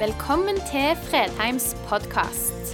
Velkommen 0.00 0.56
til 0.56 0.96
Fredheims 0.96 1.76
podkast. 1.88 2.70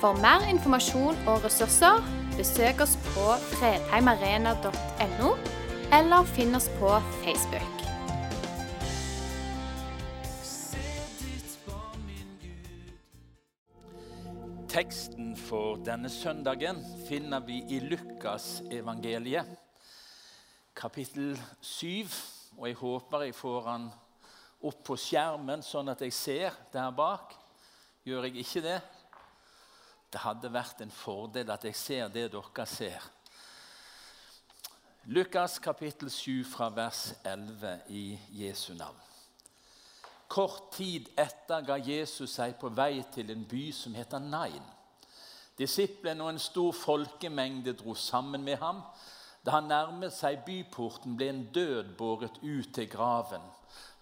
For 0.00 0.16
mer 0.16 0.46
informasjon 0.48 1.18
og 1.28 1.44
ressurser, 1.44 2.00
besøk 2.38 2.80
oss 2.80 2.94
på 3.10 3.24
fredheimarena.no, 3.50 5.34
eller 5.98 6.30
finn 6.32 6.56
oss 6.56 6.70
på 6.78 6.94
Facebook. 7.18 7.84
Teksten 14.72 15.36
for 15.36 15.76
denne 15.84 16.08
søndagen 16.08 16.80
finner 17.10 17.44
vi 17.44 17.60
i 17.68 17.84
Lukas 17.92 18.62
evangeliet, 18.72 19.44
kapittel 20.72 21.36
7. 21.60 22.08
Og 22.56 22.68
jeg 22.72 22.84
håper 22.86 23.28
jeg 23.28 23.34
får 23.36 23.64
han 23.68 23.90
opp 24.64 24.80
på 24.86 24.96
skjermen, 24.98 25.62
sånn 25.62 25.92
at 25.92 26.02
jeg 26.02 26.14
ser 26.14 26.56
der 26.72 26.90
bak. 26.94 27.34
Gjør 28.06 28.26
jeg 28.28 28.42
ikke 28.42 28.64
det? 28.64 28.78
Det 30.08 30.22
hadde 30.24 30.50
vært 30.52 30.80
en 30.82 30.94
fordel 30.94 31.50
at 31.52 31.66
jeg 31.68 31.76
ser 31.76 32.08
det 32.12 32.30
dere 32.32 32.66
ser. 32.66 33.04
Lukas 35.08 35.58
kapittel 35.64 36.10
7 36.12 36.44
fra 36.44 36.68
vers 36.74 37.12
11 37.24 37.76
i 37.96 38.18
Jesu 38.40 38.74
navn. 38.76 38.98
Kort 40.28 40.72
tid 40.74 41.08
etter 41.16 41.64
ga 41.64 41.78
Jesus 41.80 42.34
seg 42.36 42.58
på 42.60 42.68
vei 42.76 43.00
til 43.14 43.30
en 43.32 43.46
by 43.48 43.62
som 43.72 43.94
heter 43.96 44.20
Nain. 44.20 44.64
Disiplene 45.56 46.26
og 46.26 46.34
en 46.34 46.42
stor 46.42 46.74
folkemengde 46.76 47.72
dro 47.78 47.94
sammen 47.96 48.44
med 48.44 48.60
ham. 48.60 48.82
Da 49.48 49.54
han 49.54 49.70
nærmet 49.72 50.12
seg 50.12 50.42
byporten, 50.44 51.14
ble 51.16 51.30
en 51.32 51.46
død 51.56 51.94
båret 51.96 52.34
ut 52.42 52.66
til 52.76 52.88
graven. 52.92 53.40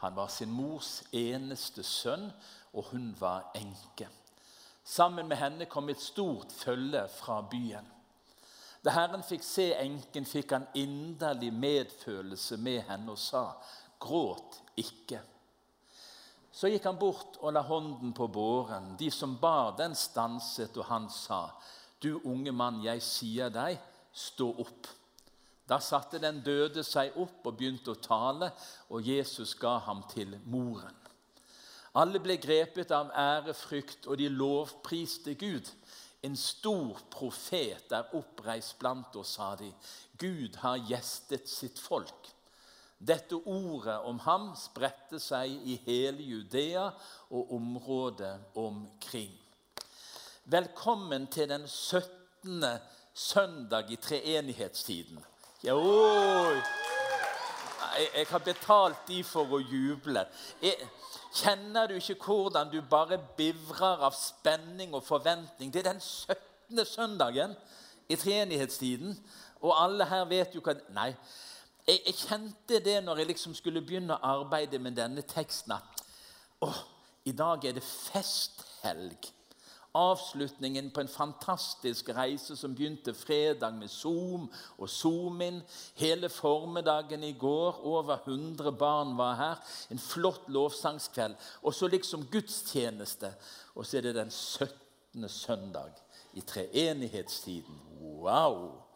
Han 0.03 0.17
var 0.17 0.27
sin 0.35 0.51
mors 0.51 1.05
eneste 1.15 1.85
sønn, 1.87 2.33
og 2.75 2.89
hun 2.91 3.13
var 3.21 3.53
enke. 3.55 4.09
Sammen 4.83 5.31
med 5.31 5.39
henne 5.39 5.69
kom 5.71 5.87
et 5.95 6.03
stort 6.03 6.51
følge 6.51 7.05
fra 7.21 7.39
byen. 7.47 7.87
Da 8.83 8.97
Herren 8.99 9.23
fikk 9.23 9.47
se 9.47 9.69
enken, 9.79 10.27
fikk 10.27 10.57
han 10.57 10.67
inderlig 10.75 11.53
medfølelse 11.55 12.59
med 12.59 12.83
henne 12.91 13.15
og 13.15 13.23
sa, 13.23 13.47
'Gråt 14.03 14.61
ikke.' 14.77 15.23
Så 16.51 16.75
gikk 16.75 16.91
han 16.91 16.99
bort 16.99 17.39
og 17.39 17.53
la 17.53 17.63
hånden 17.63 18.13
på 18.13 18.27
båren. 18.27 18.97
De 18.99 19.11
som 19.11 19.39
bar 19.39 19.77
den, 19.79 19.95
stanset, 19.95 20.77
og 20.77 20.91
han 20.91 21.11
sa, 21.11 21.51
'Du 22.03 22.21
unge 22.25 22.53
mann, 22.53 22.83
jeg 22.83 23.03
sier 23.03 23.49
deg, 23.49 23.79
stå 24.13 24.51
opp.' 24.59 25.06
Da 25.67 25.81
satte 25.83 26.21
den 26.23 26.43
døde 26.47 26.85
seg 26.87 27.17
opp 27.19 27.47
og 27.49 27.57
begynte 27.59 27.95
å 27.95 27.99
tale, 28.03 28.53
og 28.95 29.03
Jesus 29.03 29.57
ga 29.59 29.79
ham 29.89 30.05
til 30.13 30.37
moren. 30.47 30.95
Alle 31.97 32.21
ble 32.21 32.37
grepet 32.37 32.93
av 32.93 33.11
ærefrykt, 33.17 34.07
og 34.07 34.21
de 34.21 34.29
lovpriste 34.29 35.35
Gud. 35.41 35.71
En 36.23 36.37
stor 36.37 37.01
profet 37.11 37.93
er 37.93 38.15
oppreist 38.19 38.77
blant 38.79 39.17
oss, 39.17 39.37
sa 39.39 39.55
de. 39.59 39.71
Gud 40.21 40.59
har 40.63 40.83
gjestet 40.87 41.49
sitt 41.49 41.81
folk. 41.81 42.33
Dette 42.99 43.37
ordet 43.37 43.97
om 44.09 44.21
ham 44.25 44.51
spredte 44.57 45.19
seg 45.21 45.53
i 45.69 45.77
hele 45.85 46.25
Judea 46.25 46.87
og 47.29 47.53
området 47.57 48.33
omkring. 48.57 49.33
Velkommen 50.45 51.27
til 51.33 51.49
den 51.51 51.67
17. 51.69 52.65
søndag 53.13 53.91
i 53.93 53.97
treenighetstiden. 54.01 55.25
Jo, 55.67 55.81
jeg, 57.99 58.09
jeg 58.15 58.27
har 58.31 58.39
betalt 58.39 59.09
de 59.09 59.23
for 59.27 59.57
å 59.57 59.59
juble. 59.59 60.23
Jeg, 60.63 60.89
kjenner 61.35 61.91
du 61.91 61.97
ikke 61.97 62.15
hvordan 62.23 62.71
du 62.71 62.79
bare 62.87 63.19
bivrer 63.37 64.05
av 64.07 64.15
spenning 64.15 64.95
og 64.95 65.03
forventning? 65.03 65.73
Det 65.73 65.83
er 65.83 65.89
den 65.91 66.01
17. 66.01 66.85
søndagen 66.87 67.57
i 68.09 68.17
treenighetstiden, 68.17 69.17
og 69.61 69.75
alle 69.83 70.07
her 70.07 70.25
vet 70.31 70.55
jo 70.55 70.63
hva 70.63 70.77
Nei, 70.95 71.09
jeg, 71.87 71.99
jeg, 71.99 72.15
kjente 72.15 72.81
det 72.85 73.01
når 73.03 73.23
jeg 73.23 73.33
liksom 73.33 73.55
skulle 73.59 73.83
begynne 73.83 74.15
å 74.15 74.37
arbeide 74.39 74.79
med 74.83 74.95
denne 74.95 75.27
teksten. 75.27 75.75
at 75.75 76.05
å, 76.63 76.71
I 77.27 77.35
dag 77.35 77.65
er 77.67 77.75
det 77.75 77.83
festhelg. 77.87 79.33
Avslutningen 79.97 80.91
på 80.93 81.01
en 81.01 81.09
fantastisk 81.09 82.11
reise 82.17 82.57
som 82.57 82.75
begynte 82.77 83.15
fredag 83.17 83.79
med 83.79 83.89
Zoom 83.89 84.49
og 84.77 84.91
Zoom-in. 84.93 85.63
Hele 85.97 86.29
formiddagen 86.29 87.25
i 87.25 87.33
går. 87.33 87.81
Over 87.87 88.19
100 88.25 88.73
barn 88.77 89.17
var 89.17 89.35
her. 89.41 89.63
En 89.91 90.03
flott 90.03 90.49
lovsangskveld. 90.53 91.37
Og 91.63 91.75
så 91.75 91.89
liksom 91.89 92.27
gudstjeneste. 92.33 93.33
Og 93.75 93.87
så 93.87 93.99
er 93.99 94.09
det 94.09 94.19
den 94.19 94.31
17. 94.31 95.29
søndag 95.29 95.97
i 96.37 96.41
treenighetstiden. 96.41 97.81
Wow! 98.01 98.87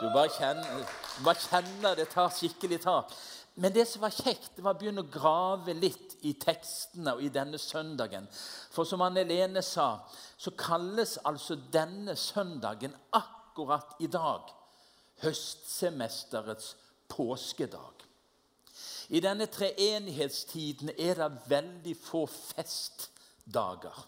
Du 0.00 0.10
bare 0.10 0.30
kjenner, 0.38 0.86
bare 1.24 1.38
kjenner 1.38 1.94
det 1.98 2.08
tar 2.12 2.32
skikkelig 2.34 2.80
tak. 2.82 3.12
Men 3.54 3.72
det 3.72 3.84
som 3.86 4.02
var 4.02 4.10
kjekt, 4.10 4.56
var 4.58 4.74
å 4.74 4.78
begynne 4.80 5.04
å 5.04 5.10
grave 5.14 5.76
litt 5.78 6.16
i 6.26 6.32
tekstene 6.42 7.14
og 7.14 7.22
i 7.22 7.30
denne 7.30 7.58
søndagen. 7.62 8.26
For 8.74 8.88
som 8.88 9.04
Anne 9.06 9.22
Lene 9.26 9.62
sa, 9.62 10.02
så 10.36 10.50
kalles 10.58 11.20
altså 11.22 11.54
denne 11.70 12.16
søndagen 12.18 12.96
akkurat 13.14 13.94
i 14.02 14.10
dag 14.10 14.50
høstsemesterets 15.22 16.74
påskedag. 17.08 18.02
I 19.14 19.20
denne 19.22 19.46
treenighetstiden 19.46 20.90
er 20.98 21.20
det 21.20 21.30
veldig 21.46 21.94
få 22.00 22.24
festdager. 22.26 24.04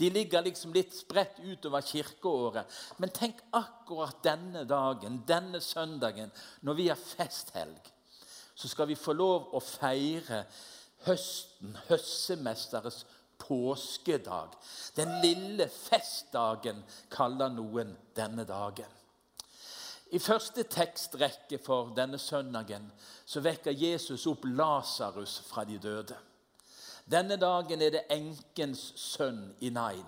De 0.00 0.08
ligger 0.10 0.44
liksom 0.46 0.72
litt 0.72 0.94
spredt 0.96 1.42
utover 1.42 1.84
kirkeåret. 1.84 2.68
Men 3.02 3.12
tenk 3.12 3.40
akkurat 3.56 4.22
denne 4.24 4.62
dagen, 4.68 5.18
denne 5.28 5.60
søndagen, 5.60 6.30
når 6.64 6.78
vi 6.78 6.86
har 6.88 7.00
festhelg, 7.00 7.90
så 8.60 8.68
skal 8.68 8.90
vi 8.90 8.98
få 8.98 9.14
lov 9.16 9.54
å 9.56 9.60
feire 9.64 10.42
høsten, 11.06 11.76
høstsemesterets 11.88 13.04
påskedag. 13.40 14.52
Den 14.96 15.14
lille 15.22 15.68
festdagen, 15.72 16.82
kaller 17.10 17.48
noen 17.54 17.94
denne 18.16 18.44
dagen. 18.44 18.98
I 20.12 20.18
første 20.18 20.66
tekstrekke 20.68 21.60
for 21.62 21.94
denne 21.96 22.18
søndagen 22.18 22.90
så 23.24 23.40
vekker 23.40 23.72
Jesus 23.72 24.26
opp 24.28 24.44
Lasarus 24.44 25.38
fra 25.46 25.64
de 25.64 25.78
døde. 25.80 26.18
Denne 27.10 27.38
dagen 27.40 27.80
er 27.82 27.94
det 27.94 28.08
enkens 28.12 28.82
sønn 29.00 29.54
i 29.64 29.70
Nain. 29.72 30.04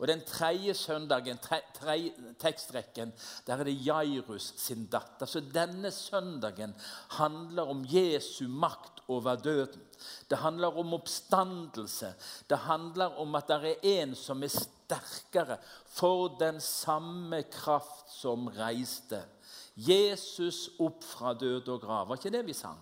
Og 0.00 0.08
Den 0.08 0.22
tredje 0.24 0.74
søndagen, 0.74 1.38
tre, 1.38 1.60
tre, 1.76 2.12
tekstrekken, 2.40 3.12
der 3.46 3.60
er 3.60 3.64
det 3.68 3.86
Jairus 3.86 4.54
sin 4.56 4.86
datter. 4.86 5.26
Så 5.26 5.40
denne 5.40 5.90
søndagen 5.90 6.72
handler 7.18 7.68
om 7.68 7.84
Jesu 7.84 8.48
makt 8.48 9.02
over 9.08 9.36
døden. 9.36 9.82
Det 10.30 10.38
handler 10.38 10.78
om 10.78 10.94
oppstandelse. 10.94 12.14
Det 12.48 12.58
handler 12.58 13.20
om 13.20 13.34
at 13.34 13.48
det 13.48 13.74
er 13.74 14.00
en 14.00 14.14
som 14.16 14.42
er 14.42 14.54
sterkere 14.54 15.58
for 15.84 16.38
den 16.40 16.60
samme 16.60 17.42
kraft 17.52 18.08
som 18.14 18.48
reiste. 18.56 19.20
Jesus 19.76 20.70
opp 20.80 21.04
fra 21.04 21.34
død 21.34 21.68
og 21.68 21.80
grav. 21.80 22.08
Var 22.08 22.16
ikke 22.16 22.36
det 22.38 22.46
vi 22.46 22.56
sang? 22.56 22.80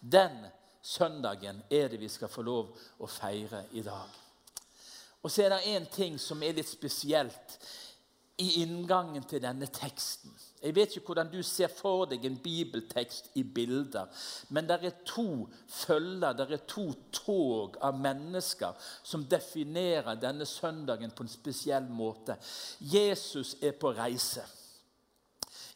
Den 0.00 0.46
søndagen 0.82 1.62
er 1.70 1.88
det 1.88 2.00
vi 2.00 2.08
skal 2.08 2.32
få 2.32 2.42
lov 2.42 2.72
å 2.98 3.06
feire 3.20 3.66
i 3.76 3.84
dag. 3.84 4.21
Og 5.22 5.30
så 5.30 5.44
er 5.44 5.54
det 5.54 5.76
én 5.76 5.86
ting 5.90 6.18
som 6.20 6.42
er 6.42 6.56
litt 6.56 6.68
spesielt 6.68 7.58
i 8.42 8.62
inngangen 8.62 9.24
til 9.28 9.42
denne 9.42 9.68
teksten. 9.70 10.32
Jeg 10.62 10.74
vet 10.74 10.94
ikke 10.96 11.10
hvordan 11.10 11.30
du 11.30 11.40
ser 11.46 11.70
for 11.70 12.06
deg 12.10 12.24
en 12.24 12.38
bibeltekst 12.42 13.32
i 13.38 13.42
bilder, 13.42 14.06
men 14.54 14.68
det 14.68 14.78
er 14.86 15.02
to 15.06 15.48
følger, 15.68 16.32
det 16.38 16.46
er 16.48 16.64
to 16.70 16.86
tog 17.12 17.76
av 17.82 17.98
mennesker 17.98 18.78
som 19.02 19.26
definerer 19.26 20.20
denne 20.22 20.46
søndagen 20.46 21.14
på 21.14 21.26
en 21.26 21.32
spesiell 21.32 21.86
måte. 21.90 22.38
Jesus 22.80 23.56
er 23.62 23.74
på 23.78 23.92
reise. 23.98 24.46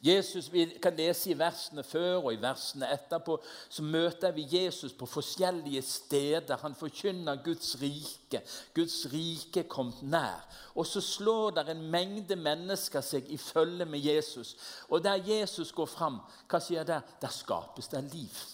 Jesus, 0.07 0.53
Vi 0.53 0.65
kan 0.83 0.97
lese 0.97 1.31
i 1.31 1.39
versene 1.39 1.83
før 1.83 2.21
og 2.21 2.35
i 2.35 2.41
versene 2.41 2.89
etterpå. 2.95 3.39
Så 3.69 3.83
møter 3.83 4.31
vi 4.33 4.47
Jesus 4.51 4.93
på 4.93 5.07
forskjellige 5.07 5.83
steder. 5.83 6.57
Han 6.63 6.75
forkynner 6.75 7.43
Guds 7.45 7.77
rike. 7.81 8.43
Guds 8.75 9.07
rike 9.13 9.63
kom 9.63 9.93
nær. 10.03 10.47
Og 10.75 10.87
så 10.87 11.01
slår 11.01 11.51
der 11.51 11.73
en 11.73 11.83
mengde 11.91 12.37
mennesker 12.37 13.01
seg 13.01 13.31
i 13.31 13.37
følge 13.37 13.85
med 13.85 13.99
Jesus. 13.99 14.57
Og 14.89 15.05
der 15.05 15.23
Jesus 15.27 15.73
går 15.73 15.91
fram, 15.91 16.21
hva 16.49 16.61
sier 16.61 16.85
der? 16.85 17.01
Der 17.21 17.33
skapes 17.33 17.89
det 17.89 18.05
liv. 18.13 18.45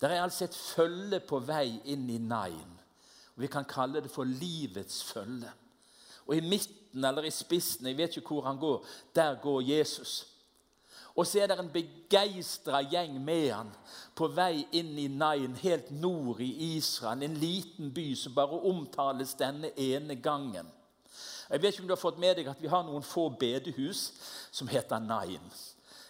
Der 0.00 0.08
er 0.08 0.22
altså 0.22 0.44
et 0.44 0.54
følge 0.54 1.20
på 1.20 1.40
vei 1.42 1.80
inn 1.84 2.06
i 2.10 2.18
Nain. 2.18 2.76
Vi 3.38 3.46
kan 3.46 3.64
kalle 3.64 4.00
det 4.02 4.10
for 4.10 4.24
livets 4.24 5.02
følge. 5.04 5.50
Og 6.28 6.36
i 6.36 6.44
midten 6.44 7.04
eller 7.04 7.24
i 7.24 7.32
spissen, 7.32 7.86
jeg 7.86 7.96
vet 7.96 8.16
ikke 8.16 8.36
hvor 8.36 8.46
han 8.46 8.60
går, 8.60 8.84
der 9.16 9.40
går 9.42 9.60
Jesus. 9.60 10.26
Og 11.18 11.26
så 11.26 11.40
er 11.40 11.48
det 11.50 11.58
en 11.58 11.70
begeistra 11.72 12.78
gjeng 12.86 13.16
med 13.24 13.48
han 13.50 13.70
på 14.14 14.28
vei 14.30 14.68
inn 14.78 14.92
i 15.02 15.08
Nain, 15.10 15.56
helt 15.58 15.90
nord 15.90 16.38
i 16.44 16.76
Israel. 16.76 17.24
En 17.26 17.34
liten 17.40 17.90
by 17.94 18.12
som 18.14 18.36
bare 18.36 18.60
omtales 18.70 19.34
denne 19.38 19.72
ene 19.74 20.14
gangen. 20.14 20.68
Jeg 21.50 21.62
vet 21.62 21.74
ikke 21.74 21.82
om 21.82 21.88
du 21.88 21.96
har 21.96 22.02
fått 22.04 22.20
med 22.22 22.36
deg 22.38 22.50
at 22.52 22.62
Vi 22.62 22.70
har 22.70 22.84
noen 22.86 23.02
få 23.02 23.30
bedehus 23.40 24.12
som 24.52 24.70
heter 24.70 25.02
Nain. 25.02 25.42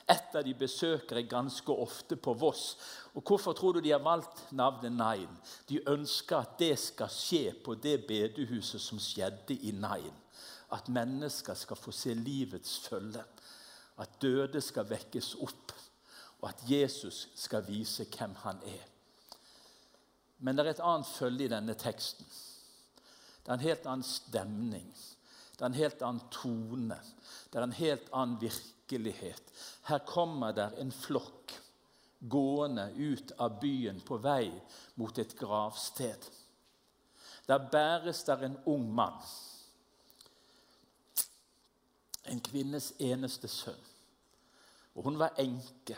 Et 0.08 0.36
av 0.36 0.44
de 0.44 0.54
besøker 0.56 1.20
jeg 1.20 1.28
ganske 1.28 1.74
ofte 1.84 2.16
på 2.16 2.32
Voss. 2.40 2.78
Og 3.12 3.22
Hvorfor 3.22 3.52
tror 3.52 3.72
du 3.76 3.80
de 3.84 3.92
har 3.92 4.00
valgt 4.00 4.40
navnet 4.56 4.92
Nain? 4.92 5.34
De 5.68 5.82
ønsker 5.84 6.38
at 6.38 6.54
det 6.58 6.78
skal 6.80 7.12
skje 7.12 7.52
på 7.64 7.74
det 7.76 8.06
bedehuset 8.08 8.80
som 8.80 9.00
skjedde 9.02 9.58
i 9.68 9.74
Nain. 9.76 10.14
At 10.72 10.88
mennesker 10.88 11.54
skal 11.54 11.76
få 11.76 11.92
se 11.92 12.14
livets 12.14 12.78
følge. 12.88 13.24
At 13.98 14.16
døde 14.22 14.60
skal 14.64 14.88
vekkes 14.88 15.34
opp. 15.44 15.74
Og 16.40 16.48
at 16.48 16.64
Jesus 16.70 17.26
skal 17.36 17.66
vise 17.66 18.06
hvem 18.08 18.36
han 18.44 18.64
er. 18.64 18.86
Men 20.38 20.56
det 20.56 20.64
er 20.64 20.70
et 20.70 20.84
annet 20.86 21.12
følge 21.18 21.44
i 21.44 21.52
denne 21.52 21.74
teksten. 21.74 22.26
Det 23.44 23.52
er 23.52 23.58
en 23.58 23.66
helt 23.66 23.86
annen 23.86 24.06
stemning. 24.06 24.88
Det 25.52 25.60
er 25.64 25.68
en 25.72 25.80
helt 25.82 26.02
annen 26.02 26.26
tone. 26.32 27.00
Det 27.52 27.58
er 27.60 27.66
en 27.66 27.80
helt 27.82 28.12
annen 28.12 28.40
virkelighet 28.40 28.77
virkelighet. 28.88 29.42
Her 29.82 29.98
kommer 29.98 30.52
der 30.52 30.70
en 30.80 30.92
flokk 30.92 31.52
gående 32.20 32.92
ut 32.96 33.32
av 33.38 33.60
byen 33.60 34.00
på 34.00 34.16
vei 34.18 34.50
mot 34.94 35.18
et 35.18 35.36
gravsted. 35.38 36.18
Der 37.46 37.68
bæres 37.70 38.24
der 38.24 38.44
en 38.44 38.58
ung 38.66 38.94
mann. 38.94 39.22
En 42.24 42.40
kvinnes 42.40 42.92
eneste 42.98 43.48
sønn. 43.48 43.84
Og 44.94 45.04
hun 45.04 45.18
var 45.18 45.36
enke. 45.38 45.96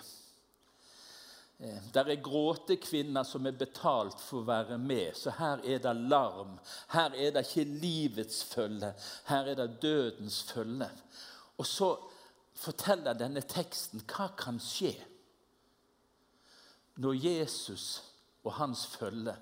Eh, 1.59 1.83
der 1.95 2.05
er 2.05 2.23
gråtekvinner 2.23 3.25
som 3.25 3.47
er 3.47 3.57
betalt 3.57 4.21
for 4.21 4.43
å 4.43 4.47
være 4.47 4.79
med, 4.79 5.17
så 5.17 5.33
her 5.39 5.65
er 5.65 5.81
det 5.81 5.97
larm. 5.97 6.59
Her 6.93 7.17
er 7.17 7.35
det 7.35 7.47
ikke 7.49 7.81
livets 7.81 8.45
følge, 8.45 8.93
her 9.25 9.51
er 9.51 9.59
det 9.59 9.83
dødens 9.83 10.43
følge. 10.53 10.89
Og 11.59 11.67
så 11.67 11.91
forteller 12.61 13.17
denne 13.17 13.43
teksten 13.49 14.03
hva 14.11 14.31
kan 14.39 14.61
skje 14.61 14.93
når 17.01 17.17
Jesus 17.17 17.85
og 18.45 18.53
hans 18.59 18.85
følge 18.93 19.35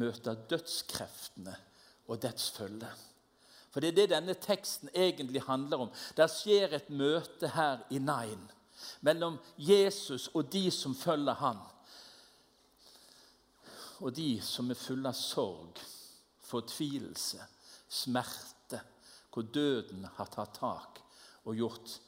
møter 0.00 0.38
dødskreftene 0.50 1.54
og 2.10 2.18
dets 2.22 2.48
følge. 2.50 2.88
For 3.70 3.82
det 3.82 3.92
er 3.92 3.98
det 4.00 4.10
denne 4.10 4.34
teksten 4.34 4.90
egentlig 4.94 5.44
handler 5.46 5.86
om. 5.86 5.92
Der 6.16 6.30
skjer 6.30 6.74
et 6.74 6.90
møte 6.90 7.52
her 7.54 7.84
i 7.90 8.00
Nain 8.02 8.42
mellom 9.06 9.38
Jesus 9.58 10.28
og 10.34 10.50
de 10.52 10.70
som 10.74 10.94
følger 10.94 11.38
han. 11.38 11.60
Og 14.00 14.16
de 14.16 14.40
som 14.42 14.70
er 14.72 14.78
fulle 14.80 15.10
av 15.12 15.18
sorg, 15.18 15.78
fortvilelse, 16.50 17.44
smerte, 17.88 18.80
hvor 19.30 19.46
døden 19.46 20.08
har 20.16 20.30
tatt 20.32 20.56
tak 20.58 21.02
og 21.44 21.54
gjort 21.54 21.98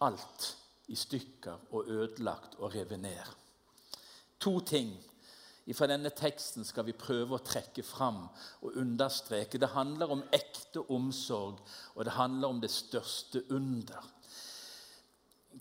alt 0.00 0.56
i 0.90 0.96
stykker 0.98 1.70
og 1.70 1.90
ødelagt 1.90 2.58
og 2.58 2.74
revet 2.74 3.00
ned. 3.00 3.36
To 4.40 4.60
ting 4.60 4.94
fra 5.76 5.86
denne 5.86 6.10
teksten 6.10 6.64
skal 6.66 6.86
vi 6.88 6.96
prøve 6.98 7.36
å 7.36 7.44
trekke 7.46 7.84
fram 7.86 8.24
og 8.64 8.78
understreke. 8.80 9.58
Det 9.60 9.70
handler 9.70 10.10
om 10.10 10.24
ekte 10.34 10.82
omsorg, 10.90 11.60
og 11.94 12.04
det 12.04 12.16
handler 12.16 12.48
om 12.48 12.62
det 12.62 12.72
største 12.74 13.44
under. 13.54 14.02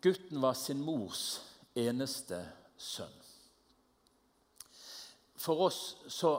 Gutten 0.01 0.41
var 0.41 0.57
sin 0.57 0.81
mors 0.81 1.41
eneste 1.77 2.39
sønn. 2.77 3.13
For 5.39 5.67
oss 5.69 5.81
så 6.11 6.33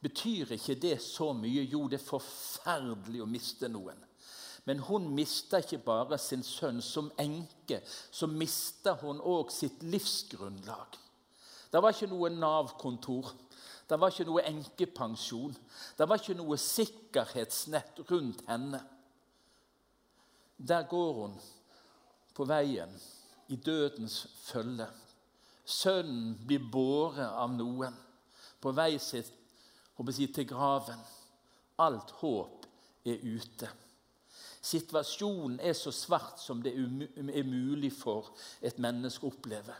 betyr 0.00 0.56
ikke 0.56 0.78
det 0.80 0.96
så 1.04 1.30
mye. 1.36 1.62
Jo, 1.68 1.84
det 1.88 2.00
er 2.00 2.08
forferdelig 2.08 3.22
å 3.22 3.28
miste 3.30 3.68
noen. 3.70 4.00
Men 4.64 4.82
hun 4.86 5.08
mista 5.14 5.60
ikke 5.62 5.80
bare 5.84 6.18
sin 6.18 6.42
sønn. 6.44 6.82
Som 6.84 7.10
enke 7.18 7.80
så 7.86 8.28
mista 8.30 8.96
hun 9.00 9.20
òg 9.20 9.52
sitt 9.54 9.82
livsgrunnlag. 9.82 10.98
Det 11.70 11.82
var 11.82 11.94
ikke 11.94 12.10
noe 12.10 12.30
Nav-kontor. 12.34 13.32
Det 13.90 13.98
var 13.98 14.12
ikke 14.12 14.28
noe 14.28 14.44
enkepensjon. 14.46 15.54
Det 15.98 16.08
var 16.08 16.20
ikke 16.20 16.38
noe 16.38 16.58
sikkerhetsnett 16.60 18.02
rundt 18.10 18.44
henne. 18.48 18.82
Der 20.60 20.84
går 20.86 21.12
hun 21.22 21.38
på 22.36 22.44
veien 22.44 22.92
i 23.48 23.56
dødens 23.56 24.26
følge. 24.44 24.86
Sønnen 25.64 26.34
blir 26.46 26.62
båret 26.72 27.26
av 27.26 27.50
noen 27.54 27.96
på 28.60 28.72
vei 28.76 28.98
sitt 29.02 29.32
til 30.34 30.46
graven. 30.48 31.00
Alt 31.78 32.10
håp 32.20 32.66
er 33.06 33.22
ute. 33.24 33.70
Situasjonen 34.60 35.60
er 35.64 35.72
så 35.72 35.92
svart 35.92 36.40
som 36.42 36.60
det 36.62 36.74
er 36.76 37.46
mulig 37.48 37.92
for 37.96 38.34
et 38.60 38.78
menneske 38.82 39.24
å 39.24 39.32
oppleve. 39.32 39.76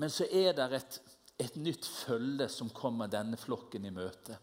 Men 0.00 0.10
så 0.10 0.26
er 0.26 0.54
det 0.56 0.66
et, 0.74 0.98
et 1.38 1.56
nytt 1.60 1.86
følge 1.86 2.48
som 2.50 2.72
kommer 2.74 3.10
denne 3.10 3.38
flokken 3.38 3.86
i 3.86 3.94
møte. 3.94 4.38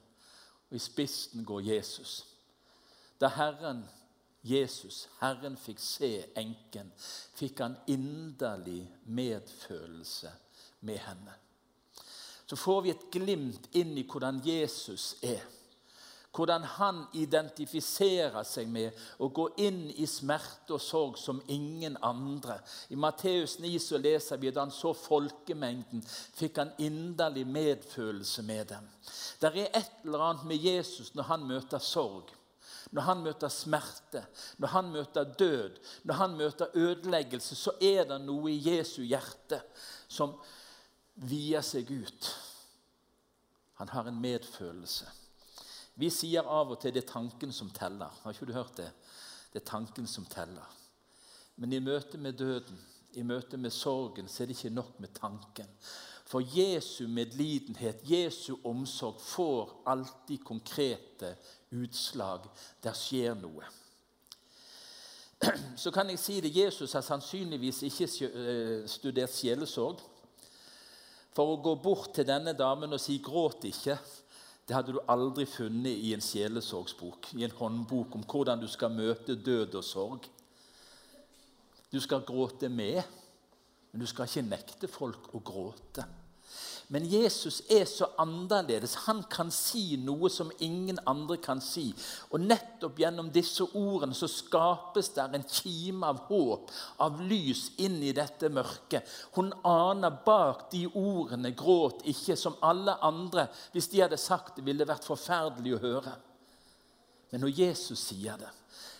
Og 0.69 0.79
I 0.79 0.83
spissen 0.83 1.45
går 1.47 1.65
Jesus. 1.73 2.21
Da 3.19 3.31
Herren 3.35 3.83
Jesus, 4.47 5.07
Herren 5.19 5.57
fikk 5.59 5.81
se 5.81 6.11
enken, 6.39 6.91
fikk 7.35 7.59
han 7.65 7.75
inderlig 7.91 8.85
medfølelse 9.11 10.31
med 10.87 11.01
henne. 11.03 11.35
Så 12.47 12.55
får 12.55 12.81
vi 12.85 12.93
et 12.93 13.07
glimt 13.11 13.65
inn 13.75 13.97
i 13.99 14.05
hvordan 14.07 14.39
Jesus 14.45 15.17
er. 15.25 15.43
Hvordan 16.37 16.67
han 16.77 16.99
identifiserer 17.17 18.43
seg 18.45 18.69
med 18.69 18.93
å 19.17 19.31
gå 19.33 19.47
inn 19.65 19.87
i 19.89 20.05
smerte 20.05 20.75
og 20.75 20.83
sorg 20.83 21.17
som 21.17 21.39
ingen 21.49 21.97
andre. 22.05 22.59
I 22.93 22.99
Matteus 22.99 23.57
9 23.63 23.71
så 23.81 23.97
leser 23.97 24.37
vi 24.37 24.51
at 24.51 24.59
han 24.61 24.73
så 24.73 24.93
folkemengden, 24.93 26.03
fikk 26.37 26.61
han 26.61 26.75
inderlig 26.77 27.47
medfølelse 27.49 28.45
med 28.45 28.69
dem. 28.75 28.85
Det 29.41 29.49
er 29.49 29.79
et 29.81 30.05
eller 30.05 30.27
annet 30.27 30.45
med 30.51 30.69
Jesus 30.69 31.15
når 31.17 31.31
han 31.31 31.47
møter 31.49 31.81
sorg. 31.81 32.29
Når 32.91 33.03
han 33.03 33.23
møter 33.25 33.51
smerte, 33.51 34.21
når 34.61 34.71
han 34.71 34.91
møter 34.93 35.33
død, 35.39 35.79
når 36.07 36.19
han 36.21 36.37
møter 36.39 36.77
ødeleggelse, 36.77 37.55
så 37.55 37.73
er 37.83 38.05
det 38.07 38.21
noe 38.23 38.53
i 38.53 38.61
Jesu 38.63 39.01
hjerte 39.03 39.59
som 40.07 40.37
vier 41.27 41.65
seg 41.65 41.89
ut. 41.91 42.29
Han 43.81 43.91
har 43.91 44.07
en 44.07 44.21
medfølelse. 44.21 45.09
Vi 45.97 46.09
sier 46.13 46.45
av 46.45 46.73
og 46.73 46.81
til 46.81 46.93
det 46.93 47.03
er 47.03 47.09
tanken 47.09 47.53
som 47.53 47.71
teller. 47.73 48.13
Har 48.23 48.33
ikke 48.35 48.49
du 48.49 48.53
hørt 48.53 48.77
det? 48.77 48.91
Det 49.53 49.63
er 49.63 49.69
tanken 49.71 50.07
som 50.09 50.27
teller. 50.29 50.75
Men 51.57 51.73
i 51.73 51.81
møte 51.81 52.19
med 52.21 52.37
døden, 52.37 52.77
i 53.17 53.23
møte 53.25 53.57
med 53.57 53.73
sorgen, 53.73 54.27
så 54.29 54.43
er 54.43 54.49
det 54.49 54.57
ikke 54.59 54.75
nok 54.75 54.99
med 55.01 55.15
tanken. 55.17 55.71
For 56.27 56.43
Jesu 56.43 57.07
medlidenhet, 57.07 58.03
Jesu 58.05 58.57
omsorg, 58.63 59.21
får 59.21 59.71
alltid 59.87 60.43
konkrete 60.45 61.33
utslag. 61.71 62.45
Der 62.83 62.93
skjer 62.93 63.33
noe. 63.39 63.65
Så 65.81 65.91
kan 65.93 66.09
jeg 66.09 66.19
si 66.19 66.39
det, 66.41 66.51
Jesus 66.55 66.93
har 66.93 67.05
sannsynligvis 67.05 67.83
ikke 67.87 68.09
eh, 68.27 68.85
studert 68.89 69.33
sjelesorg. 69.33 70.01
For 71.37 71.53
å 71.53 71.59
gå 71.61 71.75
bort 71.79 72.15
til 72.17 72.25
denne 72.27 72.53
damen 72.57 72.93
og 72.93 73.01
si 73.01 73.19
'gråt 73.21 73.65
ikke', 73.69 73.97
det 74.67 74.75
hadde 74.75 74.97
du 74.97 74.99
aldri 75.07 75.45
funnet 75.47 75.95
i 75.95 76.11
en 76.11 76.23
sjelesorgsbok, 76.23 77.31
i 77.39 77.45
en 77.47 77.55
håndbok 77.55 78.17
om 78.19 78.25
hvordan 78.27 78.59
du 78.59 78.67
skal 78.67 78.91
møte 78.91 79.37
død 79.39 79.77
og 79.79 79.85
sorg. 79.87 80.27
Du 81.87 82.01
skal 82.03 82.25
gråte 82.27 82.67
med, 82.67 82.99
men 83.91 84.03
du 84.03 84.07
skal 84.09 84.27
ikke 84.27 84.43
nekte 84.49 84.89
folk 84.91 85.31
å 85.31 85.39
gråte. 85.39 86.03
Men 86.87 87.03
Jesus 87.05 87.61
er 87.69 87.83
så 87.85 88.07
annerledes. 88.17 88.93
Han 89.09 89.19
kan 89.27 89.49
si 89.51 89.97
noe 89.99 90.29
som 90.31 90.53
ingen 90.63 91.01
andre 91.03 91.35
kan 91.43 91.59
si. 91.59 91.89
Og 92.31 92.39
nettopp 92.39 93.01
gjennom 93.01 93.27
disse 93.35 93.67
ordene 93.75 94.15
så 94.15 94.29
skapes 94.31 95.11
der 95.17 95.35
en 95.35 95.43
kime 95.43 96.07
av 96.07 96.21
håp, 96.29 96.71
av 97.03 97.19
lys, 97.27 97.65
inn 97.83 97.99
i 97.99 98.13
dette 98.15 98.47
mørket. 98.47 99.03
Hun 99.35 99.51
aner 99.67 100.15
bak 100.25 100.69
de 100.71 100.85
ordene 100.87 101.51
'gråt 101.51 102.07
ikke', 102.07 102.39
som 102.39 102.55
alle 102.61 102.95
andre, 103.03 103.49
hvis 103.73 103.91
de 103.91 104.01
hadde 104.05 104.17
sagt 104.17 104.55
det, 104.55 104.65
ville 104.65 104.87
vært 104.87 105.03
forferdelig 105.03 105.75
å 105.75 105.83
høre. 105.83 106.15
Men 107.31 107.41
når 107.43 107.59
Jesus 107.59 107.99
sier 107.99 108.39
det, 108.39 108.53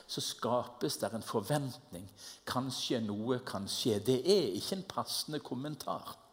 så 0.07 0.21
skapes 0.21 0.97
det 0.99 1.13
en 1.13 1.23
forventning. 1.23 2.07
Kanskje 2.45 2.99
noe 2.99 3.39
kan 3.39 3.67
skje. 3.67 3.99
Det 3.99 4.21
er 4.27 4.55
ikke 4.59 4.75
en 4.75 4.89
passende 4.91 5.39
kommentar. 5.39 6.26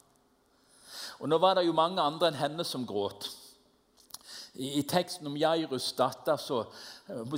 Og 1.24 1.30
Nå 1.32 1.38
var 1.40 1.56
det 1.56 1.64
jo 1.64 1.72
mange 1.72 2.02
andre 2.04 2.28
enn 2.28 2.36
henne 2.36 2.64
som 2.68 2.82
gråt. 2.84 3.30
I 4.60 4.82
teksten 4.86 5.26
om 5.26 5.38
Jairus 5.40 5.86
datter 5.96 6.36
så 6.38 6.58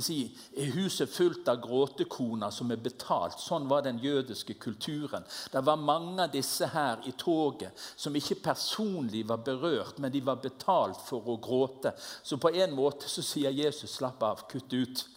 si, 0.03 0.17
er 0.59 0.73
huset 0.75 1.09
fullt 1.09 1.47
av 1.47 1.61
gråtekoner 1.63 2.51
som 2.51 2.69
er 2.75 2.81
betalt. 2.83 3.39
Sånn 3.39 3.65
var 3.71 3.85
den 3.85 3.97
jødiske 4.03 4.57
kulturen. 4.59 5.23
Det 5.53 5.63
var 5.65 5.79
mange 5.79 6.27
av 6.27 6.35
disse 6.35 6.67
her 6.75 6.99
i 7.07 7.15
toget 7.17 7.87
som 7.95 8.19
ikke 8.19 8.41
personlig 8.51 9.23
var 9.31 9.39
berørt, 9.47 10.03
men 10.03 10.11
de 10.11 10.21
var 10.21 10.43
betalt 10.43 10.99
for 11.07 11.23
å 11.31 11.39
gråte. 11.39 11.95
Så 11.97 12.37
på 12.37 12.51
en 12.51 12.75
måte 12.75 13.07
så 13.07 13.23
sier 13.23 13.55
Jesus 13.55 13.95
'slapp 13.95 14.21
av, 14.21 14.45
kutt 14.51 14.73
ut'. 14.73 15.07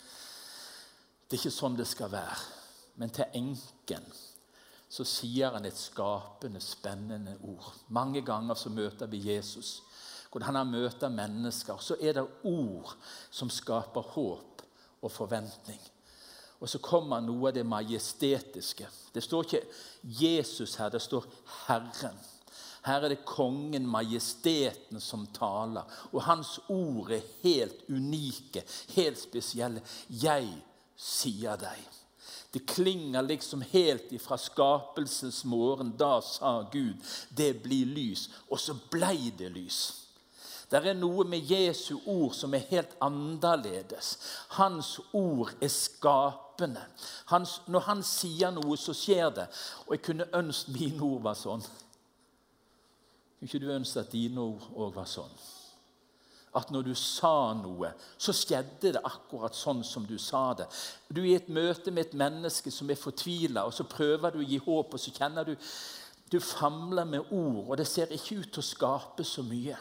Det 1.29 1.37
er 1.37 1.43
ikke 1.43 1.59
sånn 1.59 1.77
det 1.77 1.91
skal 1.91 2.15
være. 2.15 2.39
Men 2.97 3.11
til 3.11 3.25
enken 3.35 4.07
så 4.91 5.05
sier 5.07 5.55
han 5.55 5.65
et 5.69 5.79
skapende, 5.79 6.61
spennende 6.61 7.37
ord. 7.47 7.73
Mange 7.89 8.25
ganger 8.27 8.59
så 8.59 8.73
møter 8.75 9.07
vi 9.11 9.23
Jesus 9.33 9.81
hvordan 10.31 10.55
han 10.55 10.71
møter 10.71 11.11
mennesker, 11.11 11.79
så 11.83 11.97
er 12.01 12.13
det 12.15 12.27
ord 12.47 12.93
som 13.31 13.51
skaper 13.51 14.13
håp 14.15 14.63
og 15.03 15.11
forventning. 15.11 15.81
Og 16.61 16.69
så 16.69 16.79
kommer 16.79 17.23
noe 17.25 17.49
av 17.49 17.57
det 17.57 17.65
majestetiske. 17.67 18.87
Det 19.15 19.23
står 19.25 19.45
ikke 19.45 19.63
'Jesus' 20.05 20.77
her, 20.79 20.89
det 20.89 21.03
står 21.03 21.25
'Herren'. 21.67 22.27
Her 22.85 23.01
er 23.05 23.09
det 23.09 23.25
kongen, 23.25 23.87
majesteten, 23.87 25.01
som 25.01 25.27
taler. 25.27 25.83
Og 26.13 26.23
hans 26.23 26.61
ord 26.69 27.11
er 27.11 27.21
helt 27.43 27.83
unike, 27.89 28.65
helt 28.89 29.19
spesielle. 29.19 29.83
'Jeg 30.09 30.63
sier 30.97 31.57
deg'. 31.57 32.00
Det 32.51 32.67
klinger 32.67 33.23
liksom 33.23 33.63
helt 33.63 34.13
ifra 34.13 34.39
skapelsens 34.39 35.45
morgen. 35.45 35.95
Da 35.99 36.21
sa 36.21 36.63
Gud, 36.73 36.97
'Det 37.29 37.63
blir 37.63 37.87
lys'. 37.87 38.31
Og 38.51 38.61
så 38.61 38.75
blei 38.91 39.33
det 39.39 39.53
lys. 39.53 39.97
Det 40.71 40.87
er 40.87 40.95
noe 40.95 41.25
med 41.25 41.51
Jesu 41.51 41.99
ord 42.07 42.35
som 42.35 42.55
er 42.55 42.59
helt 42.71 42.93
annerledes. 43.03 44.19
Hans 44.49 45.01
ord 45.13 45.51
er 45.61 45.69
skapende. 45.69 46.83
Hans, 47.27 47.63
når 47.67 47.81
han 47.81 48.03
sier 48.03 48.51
noe, 48.51 48.77
så 48.77 48.95
skjer 48.95 49.31
det. 49.35 49.47
Og 49.87 49.97
jeg 49.97 50.03
kunne 50.03 50.29
ønske 50.35 50.73
mine 50.73 51.03
ord 51.03 51.23
var 51.23 51.35
sånn. 51.35 51.65
Kunne 53.39 53.51
ikke 53.51 53.59
du 53.59 53.73
ønske 53.73 54.01
at 54.01 54.13
dine 54.13 54.41
ord 54.41 54.71
òg 54.77 54.95
var 54.95 55.11
sånn? 55.11 55.35
At 56.57 56.73
når 56.75 56.89
du 56.89 56.95
sa 56.99 57.53
noe, 57.55 57.93
så 58.19 58.35
skjedde 58.35 58.97
det 58.97 59.03
akkurat 59.07 59.55
sånn 59.55 59.85
som 59.87 60.07
du 60.07 60.17
sa 60.19 60.49
det. 60.59 60.67
Du 61.07 61.21
er 61.23 61.29
i 61.29 61.39
et 61.39 61.49
møte 61.53 61.93
med 61.95 62.09
et 62.09 62.17
menneske 62.19 62.73
som 62.75 62.91
er 62.91 62.99
fortvila, 62.99 63.69
og 63.69 63.75
så 63.77 63.87
prøver 63.87 64.35
du 64.35 64.41
å 64.43 64.49
gi 64.49 64.59
håp, 64.65 64.97
og 64.97 65.03
så 65.03 65.15
kjenner 65.15 65.47
du 65.47 65.55
du 66.31 66.39
famler 66.41 67.05
med 67.05 67.33
ord, 67.35 67.65
og 67.69 67.77
det 67.81 67.89
ser 67.91 68.13
ikke 68.15 68.37
ut 68.39 68.53
til 68.55 68.63
å 68.63 68.67
skape 68.67 69.25
så 69.27 69.43
mye. 69.43 69.75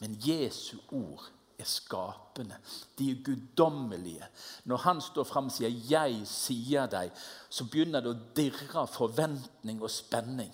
Men 0.00 0.16
Jesu 0.20 0.76
ord 0.92 1.30
er 1.60 1.68
skapende. 1.68 2.56
De 2.98 3.10
er 3.10 3.22
guddommelige. 3.24 4.28
Når 4.64 4.82
han 4.84 5.00
står 5.00 5.24
fram 5.24 5.48
og 5.48 5.52
sier 5.52 5.68
'Jeg 5.68 6.26
sier 6.26 6.86
deg', 6.86 7.12
så 7.50 7.64
begynner 7.64 8.00
det 8.00 8.10
å 8.10 8.34
dirre 8.36 8.86
forventning 8.86 9.82
og 9.82 9.90
spenning. 9.90 10.52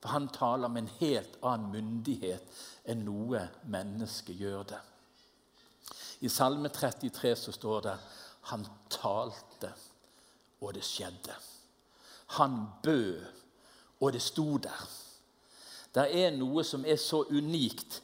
For 0.00 0.08
han 0.08 0.28
taler 0.32 0.68
med 0.68 0.82
en 0.82 0.94
helt 1.00 1.36
annen 1.44 1.72
myndighet 1.74 2.62
enn 2.88 3.04
noe 3.04 3.42
menneske 3.68 4.32
gjør 4.32 4.64
det. 4.72 4.80
I 6.24 6.28
Salme 6.28 6.68
33 6.68 7.36
så 7.36 7.52
står 7.52 7.80
det 7.80 7.98
'Han 8.42 8.66
talte, 8.90 9.72
og 10.60 10.74
det 10.74 10.82
skjedde'. 10.82 11.36
Han 12.26 12.66
bød, 12.82 13.24
og 14.00 14.12
det 14.12 14.22
sto 14.22 14.56
der. 14.56 14.88
Det 15.94 16.24
er 16.24 16.30
noe 16.30 16.64
som 16.64 16.84
er 16.84 16.96
så 16.96 17.24
unikt 17.30 18.02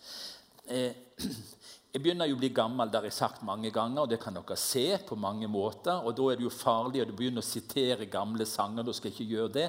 Eh, 0.67 0.95
jeg 1.93 2.03
begynner 2.03 2.29
jo 2.29 2.37
å 2.37 2.41
bli 2.41 2.51
gammel, 2.55 2.91
det 2.91 2.99
har 2.99 3.07
jeg 3.07 3.17
sagt 3.17 3.45
mange 3.47 3.71
ganger, 3.75 4.03
og 4.03 4.11
det 4.11 4.19
kan 4.23 4.35
dere 4.37 4.59
se 4.61 4.99
på 5.07 5.19
mange 5.21 5.49
måter. 5.49 6.03
og 6.03 6.17
Da 6.19 6.27
er 6.31 6.41
det 6.41 6.47
jo 6.47 6.53
farlig 6.53 7.05
å 7.05 7.09
begynne 7.13 7.43
å 7.43 7.47
sitere 7.47 8.11
gamle 8.11 8.47
sanger. 8.49 8.87
Da 8.87 8.95
skal 8.97 9.11
jeg 9.11 9.17
ikke 9.17 9.37
gjøre 9.37 9.55
det. 9.55 9.67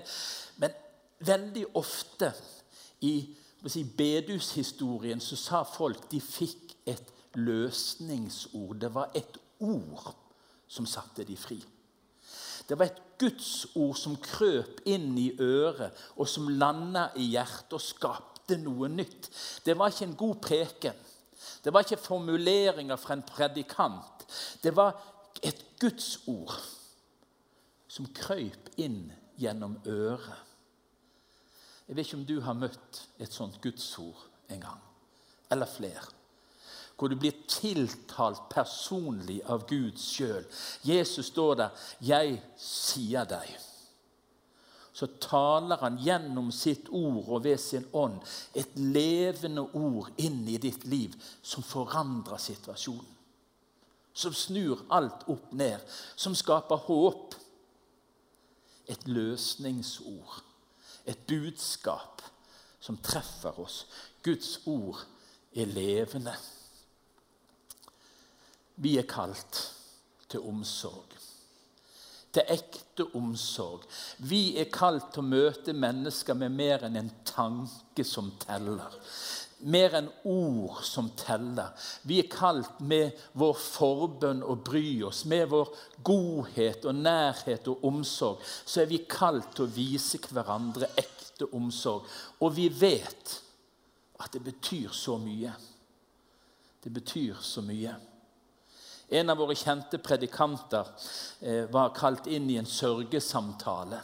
Men 0.57 0.75
veldig 1.19 1.65
ofte 1.77 2.31
i 3.05 3.13
si, 3.67 3.83
bedushistorien 3.83 5.21
så 5.23 5.37
sa 5.39 5.63
folk 5.67 6.07
de 6.11 6.21
fikk 6.21 6.75
et 6.87 7.13
løsningsord. 7.37 8.77
Det 8.81 8.93
var 8.93 9.11
et 9.17 9.39
ord 9.59 10.13
som 10.67 10.87
satte 10.89 11.25
de 11.27 11.37
fri. 11.37 11.57
Det 12.67 12.75
var 12.77 12.89
et 12.89 13.03
gudsord 13.19 13.95
som 13.97 14.17
krøp 14.21 14.81
inn 14.89 15.13
i 15.17 15.29
øret, 15.39 15.95
og 16.19 16.27
som 16.27 16.49
landa 16.49 17.07
i 17.15 17.29
hjertet 17.31 17.77
og 17.77 17.83
skapte 17.83 18.57
noe 18.59 18.89
nytt. 18.91 19.29
Det 19.65 19.77
var 19.77 19.93
ikke 19.93 20.09
en 20.09 20.17
god 20.19 20.41
preken. 20.43 21.05
Det 21.63 21.73
var 21.73 21.85
ikke 21.85 22.01
formuleringer 22.01 22.99
fra 22.99 23.15
en 23.15 23.23
predikant. 23.27 24.25
Det 24.63 24.75
var 24.75 24.97
et 25.43 25.63
gudsord 25.79 26.57
som 27.87 28.09
krøp 28.13 28.73
inn 28.81 29.07
gjennom 29.39 29.77
øret. 29.87 30.46
Jeg 31.87 31.95
vet 31.95 32.05
ikke 32.05 32.17
om 32.17 32.25
du 32.27 32.39
har 32.43 32.57
møtt 32.57 33.01
et 33.19 33.33
sånt 33.33 33.61
gudsord 33.63 34.27
en 34.51 34.61
gang, 34.61 34.81
eller 35.51 35.69
flere. 35.71 36.03
Hvor 36.97 37.07
du 37.07 37.15
blir 37.15 37.45
tiltalt 37.47 38.49
personlig 38.49 39.39
av 39.45 39.67
Gud 39.69 39.99
sjøl. 40.01 40.45
Jesus 40.83 41.25
står 41.31 41.55
der. 41.55 41.69
'Jeg 42.01 42.41
sier 42.57 43.23
deg' 43.23 43.57
så 44.97 45.05
taler 45.21 45.77
han 45.77 45.99
gjennom 46.01 46.47
sitt 46.51 46.87
ord 46.89 47.27
og 47.27 47.43
ved 47.45 47.59
sin 47.61 47.83
ånd 47.93 48.15
et 48.57 48.71
levende 48.81 49.61
ord 49.77 50.09
inn 50.17 50.39
i 50.49 50.57
ditt 50.57 50.87
liv 50.89 51.13
som 51.45 51.61
forandrer 51.61 52.41
situasjonen. 52.41 53.11
Som 54.17 54.33
snur 54.33 54.81
alt 54.89 55.27
opp 55.29 55.51
ned, 55.53 55.83
som 56.17 56.33
skaper 56.33 56.81
håp. 56.87 57.35
Et 58.89 59.05
løsningsord, 59.05 60.39
et 61.07 61.25
budskap 61.27 62.21
som 62.79 62.99
treffer 63.03 63.59
oss. 63.63 63.85
Guds 64.23 64.59
ord 64.67 65.01
er 65.55 65.71
levende. 65.71 66.35
Vi 68.77 68.97
er 68.99 69.07
kalt 69.09 69.63
til 70.29 70.43
omsorg 70.45 71.17
til 72.37 72.53
ekte 72.53 73.05
omsorg. 73.17 73.85
Vi 74.29 74.57
er 74.61 74.69
kalt 74.73 75.09
til 75.13 75.23
å 75.23 75.31
møte 75.31 75.73
mennesker 75.73 76.37
med 76.37 76.53
mer 76.53 76.85
enn 76.85 76.99
en 76.99 77.11
tanke 77.25 78.05
som 78.05 78.29
teller. 78.41 78.93
Mer 79.59 79.95
enn 79.97 80.09
ord 80.29 80.83
som 80.85 81.09
teller. 81.17 81.71
Vi 82.05 82.19
er 82.21 82.29
kalt 82.29 82.77
med 82.85 83.17
vår 83.33 83.55
forbønn 83.57 84.43
å 84.45 84.53
bry 84.61 85.01
oss. 85.07 85.23
Med 85.25 85.47
vår 85.49 85.71
godhet 86.05 86.85
og 86.85 86.99
nærhet 86.99 87.69
og 87.71 87.85
omsorg 87.89 88.43
så 88.45 88.83
er 88.83 88.91
vi 88.91 89.01
kalt 89.09 89.55
til 89.57 89.65
å 89.65 89.73
vise 89.73 90.21
hverandre 90.29 90.91
ekte 90.93 91.49
omsorg. 91.57 92.05
Og 92.45 92.53
vi 92.53 92.67
vet 92.69 93.39
at 94.21 94.33
det 94.33 94.43
betyr 94.45 94.93
så 94.93 95.17
mye. 95.21 95.55
Det 96.83 96.93
betyr 96.93 97.41
så 97.41 97.65
mye. 97.65 97.95
En 99.09 99.29
av 99.31 99.39
våre 99.39 99.55
kjente 99.55 99.97
predikanter 100.03 100.87
eh, 101.39 101.65
var 101.71 101.95
kalt 101.95 102.27
inn 102.27 102.49
i 102.51 102.57
en 102.59 102.67
sørgesamtale. 102.67 104.01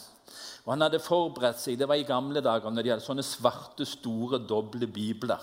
Og 0.64 0.72
Han 0.74 0.86
hadde 0.86 1.02
forberedt 1.04 1.60
seg 1.60 1.78
det 1.80 1.88
var 1.90 2.00
i 2.00 2.08
gamle 2.08 2.42
dager 2.44 2.72
når 2.72 2.86
de 2.86 2.92
hadde 2.94 3.06
sånne 3.06 3.26
svarte, 3.28 3.86
store, 3.88 4.40
doble 4.48 4.88
bibler. 4.88 5.42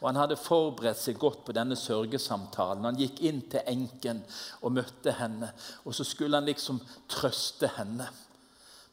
Og 0.00 0.08
Han 0.08 0.20
hadde 0.22 0.40
forberedt 0.40 1.00
seg 1.00 1.18
godt 1.20 1.44
på 1.46 1.56
denne 1.56 1.76
sørgesamtalen. 1.78 2.86
Han 2.88 3.00
gikk 3.00 3.20
inn 3.28 3.42
til 3.52 3.66
enken 3.70 4.22
og 4.62 4.76
møtte 4.78 5.16
henne. 5.18 5.52
Og 5.84 5.96
så 5.96 6.06
skulle 6.08 6.40
han 6.40 6.48
liksom 6.48 6.80
trøste 7.10 7.70
henne. 7.76 8.08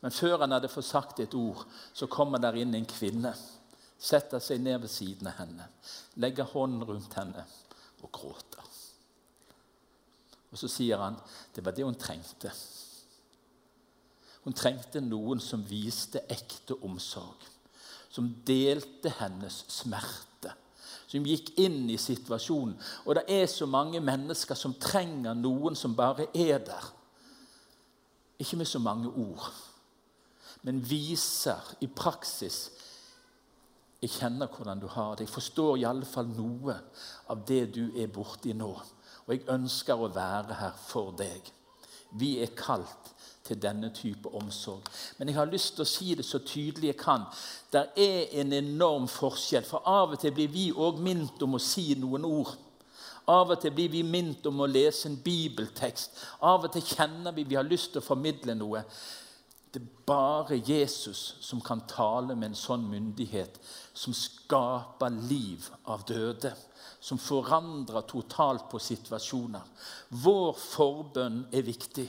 Men 0.01 0.13
før 0.13 0.39
han 0.41 0.55
hadde 0.55 0.71
fått 0.71 0.89
sagt 0.89 1.19
et 1.21 1.35
ord, 1.37 1.61
så 1.93 2.09
kommer 2.09 2.41
der 2.41 2.57
inn 2.57 2.73
en 2.75 2.89
kvinne. 2.89 3.33
Setter 4.01 4.41
seg 4.41 4.63
ned 4.65 4.79
ved 4.81 4.89
siden 4.89 5.29
av 5.29 5.37
henne, 5.43 5.67
legger 6.23 6.49
hånden 6.55 6.87
rundt 6.89 7.13
henne 7.19 7.43
og 8.01 8.09
gråter. 8.09 8.65
Og 10.51 10.59
så 10.59 10.67
sier 10.71 10.99
han 10.99 11.19
det 11.53 11.63
var 11.63 11.75
det 11.77 11.85
hun 11.85 11.99
trengte. 11.99 12.49
Hun 14.43 14.57
trengte 14.57 15.01
noen 15.05 15.41
som 15.43 15.63
viste 15.67 16.23
ekte 16.31 16.77
omsorg. 16.85 17.43
Som 18.11 18.31
delte 18.45 19.13
hennes 19.19 19.61
smerte. 19.71 20.55
Som 21.07 21.27
gikk 21.27 21.53
inn 21.61 21.85
i 21.91 21.99
situasjonen. 22.01 22.73
Og 23.05 23.19
det 23.19 23.25
er 23.29 23.45
så 23.51 23.67
mange 23.69 24.01
mennesker 24.03 24.57
som 24.57 24.77
trenger 24.81 25.37
noen 25.37 25.77
som 25.77 25.95
bare 25.95 26.29
er 26.33 26.57
der. 26.65 26.89
Ikke 28.41 28.57
med 28.57 28.65
så 28.65 28.79
mange 28.79 29.09
ord, 29.09 29.51
men 30.61 30.79
viser 30.89 31.75
i 31.81 31.87
praksis 31.87 32.71
Jeg 34.01 34.09
kjenner 34.15 34.49
hvordan 34.49 34.79
du 34.81 34.87
har 34.89 35.11
det. 35.13 35.27
Jeg 35.27 35.33
forstår 35.35 35.75
i 35.77 35.83
alle 35.85 36.07
fall 36.09 36.25
noe 36.33 36.73
av 37.29 37.43
det 37.45 37.67
du 37.75 37.83
er 37.93 38.07
borti 38.09 38.55
nå. 38.57 38.71
Og 39.27 39.29
jeg 39.29 39.45
ønsker 39.53 40.01
å 40.01 40.07
være 40.09 40.57
her 40.57 40.79
for 40.87 41.11
deg. 41.13 41.51
Vi 42.19 42.37
er 42.43 42.55
kalt 42.57 43.11
til 43.47 43.61
denne 43.61 43.89
type 43.93 44.29
omsorg. 44.35 44.83
Men 45.17 45.27
jeg 45.27 45.37
har 45.37 45.49
lyst 45.49 45.75
til 45.75 45.85
å 45.85 45.89
si 45.89 46.15
det 46.15 46.25
så 46.25 46.39
tydelig 46.45 46.91
jeg 46.91 46.99
kan. 46.99 47.23
Det 47.73 47.87
er 47.99 48.35
en 48.41 48.53
enorm 48.53 49.07
forskjell. 49.11 49.65
For 49.67 49.87
av 49.87 50.15
og 50.15 50.21
til 50.21 50.35
blir 50.35 50.51
vi 50.51 50.69
òg 50.71 51.01
minnet 51.03 51.41
om 51.43 51.57
å 51.57 51.63
si 51.63 51.91
noen 51.99 52.27
ord. 52.27 52.53
Av 53.31 53.51
og 53.53 53.59
til 53.61 53.73
blir 53.75 53.91
vi 53.93 54.03
minnet 54.03 54.45
om 54.49 54.63
å 54.63 54.69
lese 54.69 55.07
en 55.09 55.17
bibeltekst. 55.23 56.17
Av 56.47 56.63
og 56.65 56.73
til 56.73 56.85
kjenner 56.85 57.35
vi 57.35 57.45
vi 57.47 57.57
har 57.59 57.67
lyst 57.67 57.93
til 57.93 58.01
å 58.01 58.05
formidle 58.05 58.55
noe. 58.57 58.83
Det 59.71 59.79
er 59.79 59.91
bare 60.05 60.57
Jesus 60.67 61.37
som 61.39 61.61
kan 61.63 61.85
tale 61.87 62.35
med 62.35 62.51
en 62.51 62.59
sånn 62.59 62.83
myndighet, 62.91 63.55
som 63.93 64.13
skaper 64.15 65.13
liv 65.29 65.69
av 65.87 66.03
døde. 66.07 66.51
Som 67.01 67.17
forandrer 67.17 68.03
totalt 68.05 68.67
på 68.69 68.77
situasjoner. 68.77 69.63
Vår 70.21 70.51
forbønn 70.59 71.45
er 71.49 71.63
viktig. 71.65 72.05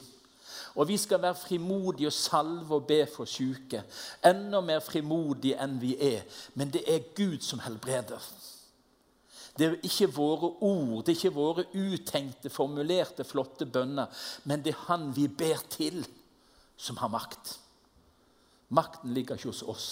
Og 0.74 0.88
vi 0.88 0.98
skal 1.00 1.22
være 1.22 1.38
frimodige 1.38 2.10
og 2.10 2.16
salve 2.16 2.76
og 2.76 2.86
be 2.88 3.02
for 3.08 3.28
syke. 3.28 3.82
Enda 4.24 4.60
mer 4.64 4.82
frimodige 4.84 5.56
enn 5.60 5.78
vi 5.80 5.94
er. 5.96 6.26
Men 6.54 6.72
det 6.72 6.82
er 6.88 7.08
Gud 7.16 7.40
som 7.44 7.62
helbreder. 7.64 8.20
Det 9.58 9.66
er 9.66 9.76
ikke 9.84 10.08
våre 10.16 10.48
ord, 10.64 11.02
det 11.04 11.12
er 11.12 11.18
ikke 11.18 11.36
våre 11.36 11.64
utenkte, 11.76 12.50
formulerte, 12.50 13.24
flotte 13.24 13.66
bønner. 13.68 14.08
Men 14.44 14.64
det 14.64 14.72
er 14.72 14.84
Han 14.88 15.10
vi 15.16 15.28
ber 15.28 15.60
til, 15.68 16.06
som 16.76 16.96
har 16.96 17.08
makt. 17.08 17.58
Makten 18.68 19.14
ligger 19.14 19.36
ikke 19.36 19.52
hos 19.52 19.62
oss. 19.62 19.88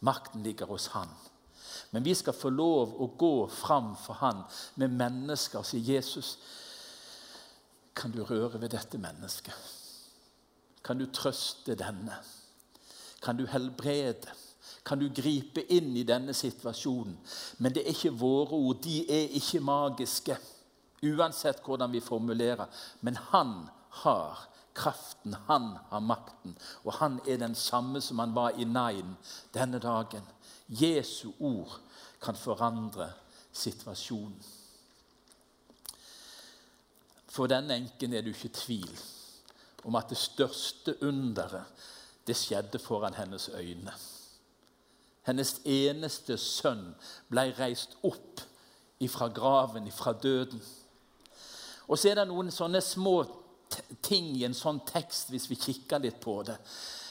Makten 0.00 0.42
ligger 0.42 0.66
hos 0.66 0.86
Han. 0.94 1.08
Men 1.90 2.04
vi 2.04 2.14
skal 2.14 2.34
få 2.36 2.50
lov 2.50 2.94
å 3.00 3.10
gå 3.18 3.48
fram 3.52 3.94
for 4.00 4.20
Han 4.20 4.44
med 4.80 4.94
mennesker 4.96 5.60
og 5.60 5.68
si 5.68 5.80
Jesus, 5.84 6.36
kan 7.96 8.12
du 8.12 8.22
røre 8.24 8.60
ved 8.60 8.74
dette 8.76 8.98
mennesket? 9.00 9.54
Kan 10.84 10.98
du 11.00 11.06
trøste 11.10 11.74
denne? 11.74 12.18
Kan 13.22 13.36
du 13.36 13.46
helbrede? 13.48 14.34
Kan 14.86 15.00
du 15.00 15.08
gripe 15.10 15.64
inn 15.72 15.96
i 15.96 16.04
denne 16.06 16.34
situasjonen? 16.36 17.16
Men 17.58 17.74
det 17.74 17.82
er 17.82 17.96
ikke 17.96 18.12
våre 18.20 18.54
ord. 18.54 18.82
De 18.84 19.00
er 19.10 19.32
ikke 19.40 19.64
magiske, 19.64 20.36
uansett 21.02 21.64
hvordan 21.64 21.90
vi 21.92 22.04
formulerer. 22.04 22.68
Men 23.00 23.18
han 23.32 23.56
har 24.04 24.44
kraften, 24.76 25.36
han 25.46 25.72
har 25.90 26.00
makten. 26.04 26.56
Og 26.84 26.92
han 27.00 27.20
er 27.26 27.40
den 27.40 27.54
samme 27.54 28.00
som 28.04 28.18
han 28.18 28.34
var 28.36 28.58
i 28.60 28.64
Nain 28.64 29.16
denne 29.54 29.80
dagen. 29.82 30.24
Jesu 30.68 31.32
ord 31.40 31.80
kan 32.22 32.36
forandre 32.36 33.10
situasjonen. 33.52 34.42
For 37.28 37.48
denne 37.52 37.76
enken 37.76 38.14
er 38.14 38.24
det 38.24 38.32
ikke 38.36 38.54
tvil 38.56 38.92
om 39.84 39.96
at 39.98 40.10
det 40.10 40.18
største 40.18 40.96
underet 41.04 41.84
det 42.26 42.36
skjedde 42.36 42.80
foran 42.82 43.14
hennes 43.14 43.48
øyne. 43.54 43.92
Hennes 45.26 45.60
eneste 45.64 46.38
sønn 46.38 46.88
ble 47.30 47.48
reist 47.58 47.96
opp 48.06 48.42
ifra 49.02 49.28
graven, 49.28 49.86
ifra 49.86 50.12
døden. 50.12 50.62
Og 51.86 51.98
så 51.98 52.10
er 52.10 52.20
det 52.20 52.28
noen 52.30 52.50
sånne 52.54 52.80
små 52.82 53.18
ting 54.02 54.32
i 54.36 54.44
en 54.46 54.56
sånn 54.56 54.82
tekst, 54.88 55.30
hvis 55.32 55.48
vi 55.50 55.58
kikker 55.60 56.02
litt 56.02 56.20
på 56.22 56.40
det. 56.46 56.58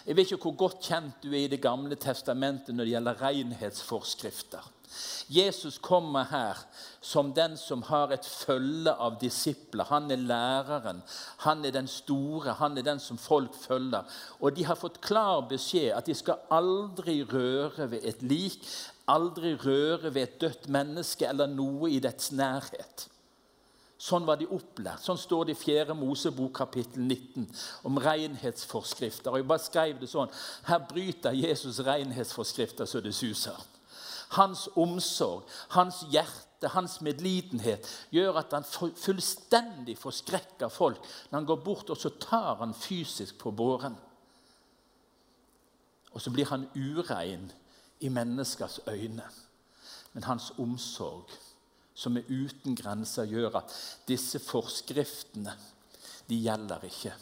Jeg 0.06 0.18
vet 0.18 0.32
ikke 0.32 0.52
hvor 0.52 0.58
godt 0.68 0.86
kjent 0.86 1.24
du 1.24 1.32
er 1.32 1.48
i 1.48 1.52
Det 1.52 1.62
gamle 1.64 1.98
testamentet 1.98 2.76
når 2.76 2.86
det 2.86 2.94
gjelder 2.94 3.22
renhetsforskrifter. 3.24 4.72
Jesus 5.28 5.80
kommer 5.82 6.28
her 6.30 6.60
som 7.02 7.34
den 7.34 7.58
som 7.58 7.82
har 7.90 8.14
et 8.14 8.26
følge 8.26 8.94
av 8.94 9.18
disipler. 9.20 9.88
Han 9.90 10.12
er 10.14 10.22
læreren, 10.22 11.02
han 11.44 11.66
er 11.66 11.74
den 11.74 11.90
store, 11.90 12.54
han 12.60 12.78
er 12.78 12.86
den 12.86 13.02
som 13.02 13.18
folk 13.18 13.56
følger. 13.58 14.06
Og 14.40 14.56
de 14.56 14.68
har 14.70 14.80
fått 14.80 15.02
klar 15.02 15.48
beskjed 15.50 15.92
at 15.98 16.06
de 16.06 16.16
skal 16.16 16.46
aldri 16.54 17.24
røre 17.26 17.90
ved 17.92 18.06
et 18.06 18.22
lik, 18.22 18.62
aldri 19.10 19.56
røre 19.58 20.14
ved 20.14 20.22
et 20.24 20.40
dødt 20.42 20.70
menneske 20.70 21.28
eller 21.28 21.50
noe 21.50 21.90
i 21.92 22.00
dets 22.00 22.32
nærhet. 22.32 23.10
Sånn 24.06 24.26
var 24.28 24.38
de 24.38 24.46
opplært. 24.54 25.02
Sånn 25.02 25.18
står 25.18 25.48
det 25.48 25.56
i 25.56 25.58
4. 25.58 25.96
Mosebok 25.98 26.52
kapittel 26.60 27.08
19 27.08 27.48
om 27.90 27.98
renhetsforskrifter. 27.98 29.32
Og 29.32 29.42
jeg 29.42 29.48
bare 29.50 29.64
skrev 29.64 30.02
det 30.02 30.10
sånn. 30.12 30.34
Her 30.68 30.84
bryter 30.86 31.34
Jesus 31.34 31.80
renhetsforskrifter 31.86 32.90
så 32.90 33.02
det 33.02 33.16
suser. 33.18 33.58
Hans 34.36 34.68
omsorg, 34.78 35.48
hans 35.74 36.04
hjerte, 36.14 36.70
hans 36.76 37.00
medlidenhet 37.06 37.88
gjør 38.14 38.42
at 38.42 38.54
han 38.54 38.68
fullstendig 38.68 39.98
forskrekker 40.02 40.70
folk. 40.74 41.02
Når 41.32 41.40
han 41.40 41.50
går 41.50 41.64
bort, 41.66 41.90
og 41.90 41.98
så 41.98 42.14
tar 42.22 42.62
han 42.62 42.78
fysisk 42.78 43.40
på 43.42 43.54
båren. 43.58 43.98
Og 46.14 46.22
så 46.22 46.34
blir 46.34 46.50
han 46.52 46.70
urein 46.78 47.50
i 48.06 48.14
menneskers 48.14 48.84
øyne. 48.86 49.26
Men 50.14 50.30
hans 50.30 50.52
omsorg, 50.62 51.32
som 51.96 52.18
er 52.20 52.28
uten 52.28 52.76
grenser, 52.76 53.28
gjør 53.30 53.62
at 53.62 53.74
disse 54.08 54.42
forskriftene 54.44 55.54
de 56.28 56.40
gjelder 56.42 56.84
ikke. 56.88 57.14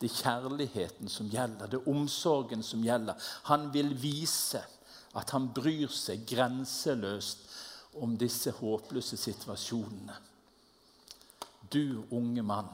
Det 0.00 0.10
er 0.10 0.18
kjærligheten 0.20 1.08
som 1.12 1.28
gjelder, 1.32 1.68
det 1.68 1.80
er 1.80 1.90
omsorgen 1.90 2.62
som 2.64 2.84
gjelder. 2.84 3.18
Han 3.48 3.70
vil 3.74 3.94
vise 4.00 4.62
at 5.18 5.32
han 5.34 5.48
bryr 5.54 5.90
seg 5.92 6.26
grenseløst 6.28 7.46
om 8.00 8.14
disse 8.18 8.52
håpløse 8.60 9.18
situasjonene. 9.18 10.14
Du 11.70 12.02
unge 12.14 12.42
mann, 12.42 12.70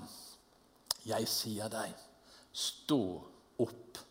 jeg 1.06 1.28
sier 1.30 1.70
deg, 1.72 1.94
stå 2.52 3.00
opp. 3.62 4.02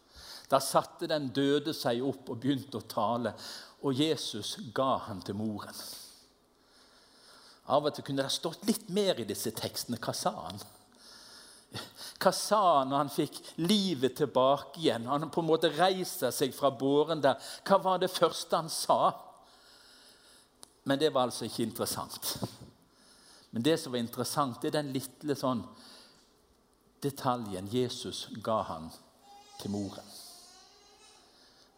Da 0.50 0.60
satte 0.62 1.10
den 1.10 1.32
døde 1.34 1.74
seg 1.74 2.04
opp 2.06 2.30
og 2.30 2.42
begynte 2.42 2.80
å 2.80 2.90
tale, 2.90 3.34
og 3.86 3.98
Jesus 3.98 4.56
ga 4.74 4.96
han 5.10 5.22
til 5.26 5.38
moren. 5.38 5.76
Av 7.74 7.86
og 7.86 7.96
til 7.96 8.06
kunne 8.06 8.26
det 8.26 8.34
stått 8.34 8.66
litt 8.70 8.90
mer 8.94 9.20
i 9.20 9.28
disse 9.28 9.52
tekstene. 9.56 9.98
Hva 10.02 10.14
sa 10.14 10.34
han? 10.38 10.60
Hva 12.22 12.32
sa 12.32 12.60
han 12.80 12.92
når 12.92 13.02
han 13.02 13.14
fikk 13.14 13.40
livet 13.66 14.16
tilbake 14.20 14.80
igjen? 14.80 15.08
Han 15.10 15.30
på 15.34 15.42
en 15.42 15.50
måte 15.50 15.74
reiser 15.74 16.34
seg 16.36 16.54
fra 16.56 16.72
båren 16.72 17.24
der. 17.24 17.42
Hva 17.68 17.80
var 17.82 18.02
det 18.02 18.14
første 18.14 18.62
han 18.62 18.72
sa? 18.72 19.00
Men 20.86 21.02
det 21.02 21.10
var 21.14 21.28
altså 21.28 21.48
ikke 21.48 21.66
interessant. 21.66 22.36
Men 23.50 23.66
det 23.66 23.80
som 23.82 23.94
var 23.96 24.04
interessant, 24.04 24.62
det 24.62 24.70
er 24.70 24.82
den 24.82 24.94
lille 24.94 25.36
sånn 25.40 25.64
detaljen 27.02 27.70
Jesus 27.72 28.28
ga 28.46 28.62
han 28.70 28.92
til 29.62 29.74
moren. 29.74 30.14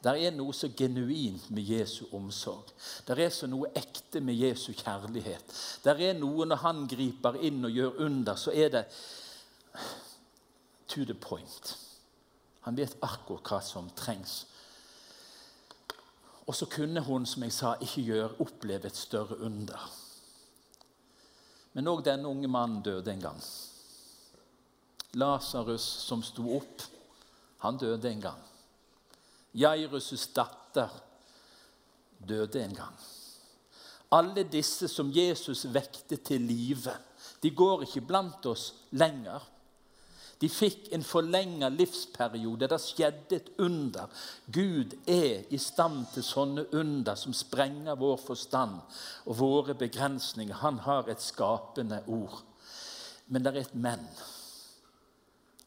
Det 0.04 0.14
er 0.14 0.36
noe 0.36 0.54
så 0.54 0.70
genuint 0.78 1.50
med 1.50 1.66
Jesu 1.66 2.06
omsorg. 2.14 2.70
Det 3.08 3.18
er 3.18 3.32
så 3.34 3.48
noe 3.50 3.72
ekte 3.76 4.22
med 4.22 4.38
Jesu 4.38 4.70
kjærlighet. 4.78 5.56
Det 5.84 5.96
er 6.06 6.20
noe 6.20 6.46
når 6.46 6.62
han 6.62 6.84
griper 6.90 7.40
inn 7.42 7.66
og 7.66 7.74
gjør 7.74 8.04
under, 8.06 8.38
så 8.38 8.54
er 8.54 8.70
det 8.76 8.84
to 10.88 11.04
the 11.04 11.18
point. 11.18 11.74
Han 12.68 12.78
vet 12.78 12.98
akkurat 13.02 13.50
hva 13.50 13.62
som 13.64 13.90
trengs. 13.98 14.44
Og 16.48 16.56
så 16.56 16.68
kunne 16.72 17.02
hun, 17.04 17.26
som 17.26 17.44
jeg 17.44 17.54
sa, 17.56 17.74
ikke 17.82 18.06
gjøre, 18.08 18.36
oppleve 18.40 18.88
et 18.88 18.96
større 18.96 19.40
under. 19.44 19.90
Men 21.74 21.90
òg 21.92 22.06
denne 22.06 22.30
unge 22.30 22.48
mannen 22.48 22.84
døde 22.86 23.12
en 23.12 23.22
gang. 23.22 23.42
Lasarus 25.18 25.84
som 26.08 26.24
sto 26.24 26.46
opp, 26.56 26.86
han 27.66 27.78
døde 27.82 28.12
en 28.12 28.22
gang. 28.22 28.46
Jairus' 29.58 30.30
datter 30.36 30.92
døde 32.28 32.64
en 32.64 32.76
gang. 32.76 32.98
Alle 34.12 34.46
disse 34.48 34.88
som 34.88 35.12
Jesus 35.12 35.66
vekte 35.74 36.20
til 36.24 36.46
live, 36.48 36.94
de 37.44 37.52
går 37.52 37.84
ikke 37.88 38.06
blant 38.08 38.46
oss 38.48 38.72
lenger. 38.96 39.44
De 40.38 40.50
fikk 40.50 40.92
en 40.94 41.04
forlenga 41.04 41.70
livsperiode. 41.74 42.70
Det 42.70 42.78
skjedde 42.82 43.38
et 43.40 43.50
under. 43.58 44.06
Gud 44.54 44.94
er 45.10 45.48
i 45.50 45.58
stand 45.58 46.06
til 46.14 46.26
sånne 46.26 46.68
under 46.78 47.18
som 47.18 47.34
sprenger 47.34 47.98
vår 47.98 48.20
forstand 48.22 48.78
og 49.26 49.40
våre 49.40 49.74
begrensninger. 49.78 50.62
Han 50.62 50.78
har 50.86 51.10
et 51.10 51.24
skapende 51.26 52.04
ord. 52.06 52.44
Men 53.28 53.44
det 53.44 53.54
er 53.54 53.64
et 53.66 53.76
men. 53.76 54.06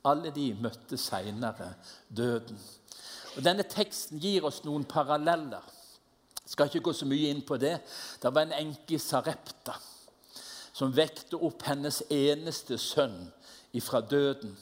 Alle 0.06 0.30
de 0.32 0.52
møtte 0.54 0.96
seinere 0.96 1.74
døden. 2.08 2.60
Og 3.36 3.44
Denne 3.44 3.66
teksten 3.68 4.20
gir 4.20 4.44
oss 4.48 4.62
noen 4.64 4.84
paralleller. 4.88 5.62
Jeg 6.42 6.54
skal 6.54 6.70
ikke 6.70 6.88
gå 6.88 6.94
så 6.98 7.06
mye 7.06 7.30
inn 7.30 7.44
på 7.46 7.58
det. 7.62 7.76
Det 8.22 8.34
var 8.34 8.48
en 8.48 8.56
enke 8.58 8.96
i 8.96 9.02
Sarepta 9.02 9.76
som 10.72 10.94
vekte 10.96 11.36
opp 11.36 11.62
hennes 11.66 12.00
eneste 12.10 12.78
sønn 12.80 13.28
ifra 13.76 14.00
døden. 14.00 14.56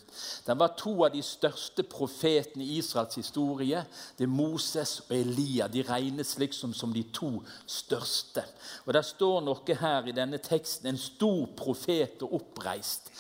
Den 0.47 0.59
var 0.59 0.75
to 0.77 0.93
av 1.05 1.13
de 1.15 1.23
største 1.25 1.85
profetene 1.89 2.65
i 2.65 2.79
Israels 2.81 3.17
historie. 3.17 3.85
Det 4.19 4.27
er 4.27 4.33
Moses 4.33 4.99
og 5.07 5.15
Elia. 5.17 5.69
De 5.69 5.85
regnes 5.87 6.35
liksom 6.39 6.75
som 6.77 6.93
de 6.93 7.05
to 7.15 7.31
største. 7.67 8.45
Og 8.87 8.93
Det 8.93 9.05
står 9.05 9.41
noe 9.47 9.79
her 9.81 10.09
i 10.09 10.17
denne 10.17 10.39
teksten. 10.39 10.89
En 10.89 11.01
stor 11.01 11.47
profet 11.57 12.23
og 12.23 12.35
oppreist. 12.43 13.13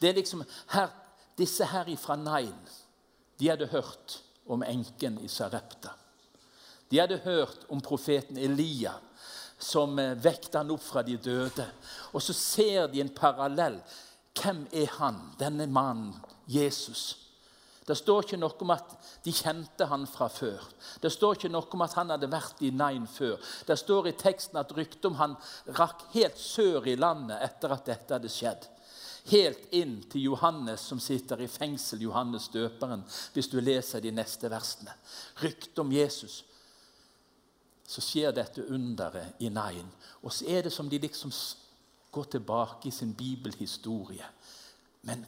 Det 0.00 0.10
er 0.10 0.18
liksom 0.18 0.44
her, 0.74 0.88
Disse 1.36 1.66
her 1.68 1.84
ifra 1.92 2.16
Nain 2.16 2.56
de 3.38 3.48
hadde 3.50 3.66
hørt 3.68 4.22
om 4.46 4.62
enken 4.62 5.18
i 5.24 5.28
Sarepta. 5.28 5.92
De 6.88 7.00
hadde 7.00 7.18
hørt 7.24 7.66
om 7.68 7.80
profeten 7.82 8.38
Elia 8.38 8.94
som 9.58 9.98
eh, 9.98 10.14
vekte 10.14 10.60
han 10.60 10.70
opp 10.70 10.84
fra 10.84 11.02
de 11.02 11.16
døde. 11.16 11.66
Og 12.12 12.22
så 12.22 12.34
ser 12.36 12.88
de 12.92 13.02
en 13.02 13.12
parallell. 13.14 13.78
Hvem 14.36 14.66
er 14.72 14.90
han, 14.98 15.22
denne 15.40 15.66
mannen, 15.66 16.12
Jesus? 16.46 17.14
Det 17.86 17.94
står 17.94 18.24
ikke 18.24 18.38
noe 18.40 18.56
om 18.64 18.72
at 18.74 18.94
de 19.22 19.32
kjente 19.34 19.86
han 19.86 20.08
fra 20.10 20.26
før. 20.28 20.62
Det 21.00 21.10
står 21.14 21.36
ikke 21.36 21.50
noe 21.54 21.70
om 21.72 21.84
at 21.86 21.94
han 21.94 22.10
hadde 22.10 22.28
vært 22.30 22.62
i 22.66 22.72
Nain 22.74 23.06
før. 23.06 23.38
Det 23.66 23.76
står 23.78 24.10
i 24.10 24.16
teksten 24.18 24.58
at 24.58 24.74
ryktet 24.74 25.06
om 25.06 25.18
han 25.20 25.36
rakk 25.78 26.02
helt 26.16 26.40
sør 26.40 26.88
i 26.90 26.96
landet 26.98 27.38
etter 27.46 27.76
at 27.76 27.86
dette 27.86 28.18
hadde 28.18 28.32
skjedd. 28.32 28.66
Helt 29.26 29.72
inn 29.74 29.96
til 30.10 30.28
Johannes 30.28 30.84
som 30.86 31.00
sitter 31.02 31.40
i 31.42 31.48
fengsel, 31.50 32.04
Johannes 32.06 32.46
døperen, 32.54 33.02
hvis 33.34 33.48
du 33.50 33.58
leser 33.60 34.04
de 34.04 34.12
neste 34.14 34.50
versene. 34.50 34.94
Ryktet 35.42 35.78
om 35.82 35.90
Jesus. 35.92 36.44
Så 37.86 38.02
skjer 38.02 38.34
dette 38.34 38.66
underet 38.70 39.42
i 39.42 39.50
Nain. 39.50 39.88
Og 40.22 40.32
så 40.34 40.46
er 40.50 40.66
det 40.66 40.72
som 40.74 40.90
de 40.90 41.00
liksom 41.02 41.32
går 42.14 42.30
tilbake 42.36 42.88
i 42.88 42.94
sin 42.94 43.14
bibelhistorie. 43.14 44.26
Men 45.02 45.26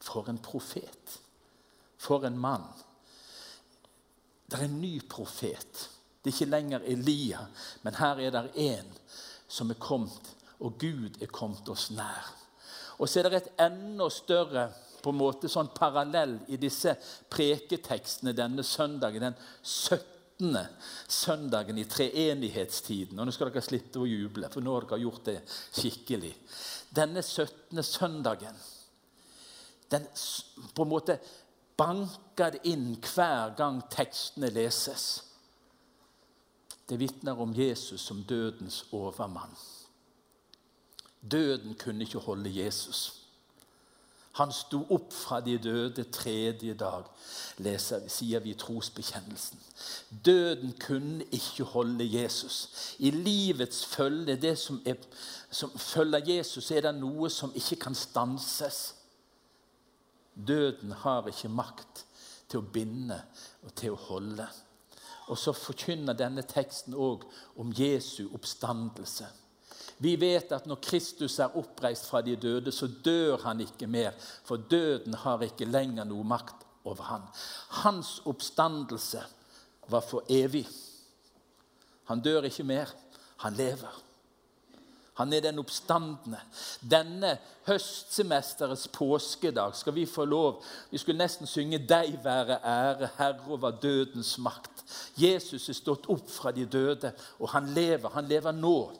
for 0.00 0.28
en 0.28 0.38
profet! 0.38 1.18
For 2.00 2.24
en 2.24 2.38
mann. 2.38 2.64
Det 4.48 4.58
er 4.58 4.64
en 4.64 4.80
ny 4.80 5.00
profet. 5.08 5.88
Det 6.24 6.30
er 6.30 6.36
ikke 6.36 6.50
lenger 6.50 6.84
Elia, 6.84 7.46
men 7.82 7.96
her 7.96 8.20
er 8.20 8.30
det 8.32 8.50
en 8.56 8.88
som 9.48 9.70
er 9.70 9.80
kommet, 9.80 10.32
og 10.60 10.78
Gud 10.80 11.20
er 11.20 11.32
kommet 11.32 11.68
oss 11.68 11.90
nær. 11.90 12.39
Og 13.00 13.08
så 13.08 13.20
er 13.20 13.30
det 13.30 13.40
et 13.40 13.62
enda 13.64 14.08
større 14.12 14.68
på 15.00 15.12
en 15.12 15.20
måte 15.20 15.48
sånn 15.48 15.72
parallell 15.72 16.36
i 16.52 16.58
disse 16.60 16.92
preketekstene 17.32 18.34
denne 18.36 18.64
søndagen, 18.66 19.30
den 19.30 19.38
17. 19.64 20.58
søndagen 21.08 21.80
i 21.80 21.86
treenighetstiden. 21.88 23.16
Og 23.18 23.28
nå 23.28 23.32
skal 23.34 23.48
dere 23.48 23.64
slippe 23.64 24.02
å 24.02 24.08
juble, 24.08 24.50
for 24.52 24.64
nå 24.64 24.76
har 24.76 24.88
dere 24.90 25.00
gjort 25.06 25.24
det 25.30 25.38
skikkelig. 25.48 26.34
Denne 26.92 27.24
17. 27.24 27.80
søndagen 27.86 28.60
den 29.90 30.06
på 30.74 30.82
en 30.82 30.88
måte 30.88 31.16
banker 31.80 32.54
det 32.54 32.62
inn 32.70 32.92
hver 33.02 33.56
gang 33.58 33.80
tekstene 33.90 34.52
leses. 34.54 35.06
Det 36.86 36.98
vitner 37.00 37.38
om 37.40 37.54
Jesus 37.54 38.02
som 38.02 38.22
dødens 38.22 38.84
overmann. 38.94 39.54
Døden 41.20 41.74
kunne 41.74 42.04
ikke 42.04 42.18
holde 42.18 42.52
Jesus. 42.64 43.20
Han 44.38 44.52
sto 44.54 44.84
opp 44.94 45.12
fra 45.12 45.40
de 45.42 45.56
døde 45.58 46.04
tredje 46.14 46.74
dag, 46.78 47.08
leser, 47.58 48.06
sier 48.08 48.40
vi 48.40 48.54
i 48.54 48.58
trosbekjennelsen. 48.58 49.58
Døden 50.24 50.72
kunne 50.80 51.26
ikke 51.34 51.66
holde 51.72 52.06
Jesus. 52.06 52.94
I 52.98 53.10
livets 53.10 53.82
følge, 53.90 54.36
det 54.36 54.54
som, 54.58 54.78
er, 54.86 55.02
som 55.50 55.74
følger 55.78 56.36
Jesus, 56.36 56.70
er 56.70 56.86
det 56.86 56.94
noe 57.00 57.30
som 57.30 57.52
ikke 57.58 57.80
kan 57.88 57.98
stanses. 57.98 58.80
Døden 60.34 60.94
har 61.02 61.26
ikke 61.28 61.50
makt 61.50 62.06
til 62.48 62.62
å 62.62 62.70
binde 62.72 63.18
og 63.66 63.74
til 63.74 63.96
å 63.96 64.02
holde. 64.08 64.46
Og 65.30 65.38
så 65.38 65.52
forkynner 65.54 66.14
denne 66.16 66.46
teksten 66.46 66.94
òg 66.94 67.26
om 67.58 67.74
Jesu 67.76 68.28
oppstandelse. 68.30 69.26
Vi 70.00 70.14
vet 70.20 70.52
at 70.56 70.66
når 70.66 70.80
Kristus 70.84 71.38
er 71.38 71.56
oppreist 71.60 72.08
fra 72.08 72.22
de 72.24 72.36
døde, 72.40 72.72
så 72.72 72.88
dør 73.04 73.36
han 73.44 73.60
ikke 73.60 73.86
mer, 73.86 74.16
for 74.44 74.56
døden 74.56 75.14
har 75.14 75.44
ikke 75.44 75.68
lenger 75.68 76.08
noe 76.08 76.24
makt 76.24 76.64
over 76.88 77.04
han. 77.10 77.26
Hans 77.82 78.20
oppstandelse 78.24 79.22
var 79.92 80.04
for 80.06 80.24
evig. 80.32 80.64
Han 82.08 82.22
dør 82.24 82.48
ikke 82.48 82.64
mer. 82.64 82.94
Han 83.44 83.54
lever. 83.54 84.00
Han 85.20 85.32
er 85.32 85.40
den 85.44 85.58
oppstandende. 85.60 86.38
Denne 86.80 87.34
høstsemesterets 87.66 88.88
påskedag 88.88 89.76
skal 89.76 89.94
vi 89.94 90.06
få 90.08 90.24
lov 90.24 90.62
Vi 90.90 90.98
skulle 90.98 91.18
nesten 91.18 91.46
synge 91.46 91.78
'Deg 91.78 92.18
være 92.24 92.56
ære, 92.64 93.08
Herre 93.18 93.44
over 93.48 93.70
dødens 93.70 94.38
makt'. 94.38 94.84
Jesus 95.16 95.68
er 95.68 95.72
stått 95.72 96.08
opp 96.08 96.30
fra 96.30 96.50
de 96.50 96.64
døde, 96.64 97.12
og 97.38 97.48
han 97.48 97.68
lever. 97.68 98.08
Han 98.08 98.24
lever 98.24 98.52
nå. 98.52 98.92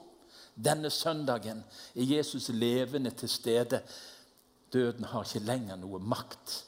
Denne 0.55 0.89
søndagen 0.89 1.63
er 1.95 2.03
Jesus 2.15 2.49
levende 2.49 3.11
til 3.11 3.29
stede. 3.29 3.81
Døden 4.73 5.03
har 5.03 5.25
ikke 5.25 5.45
lenger 5.45 5.79
noe 5.79 5.99
makt 5.99 6.63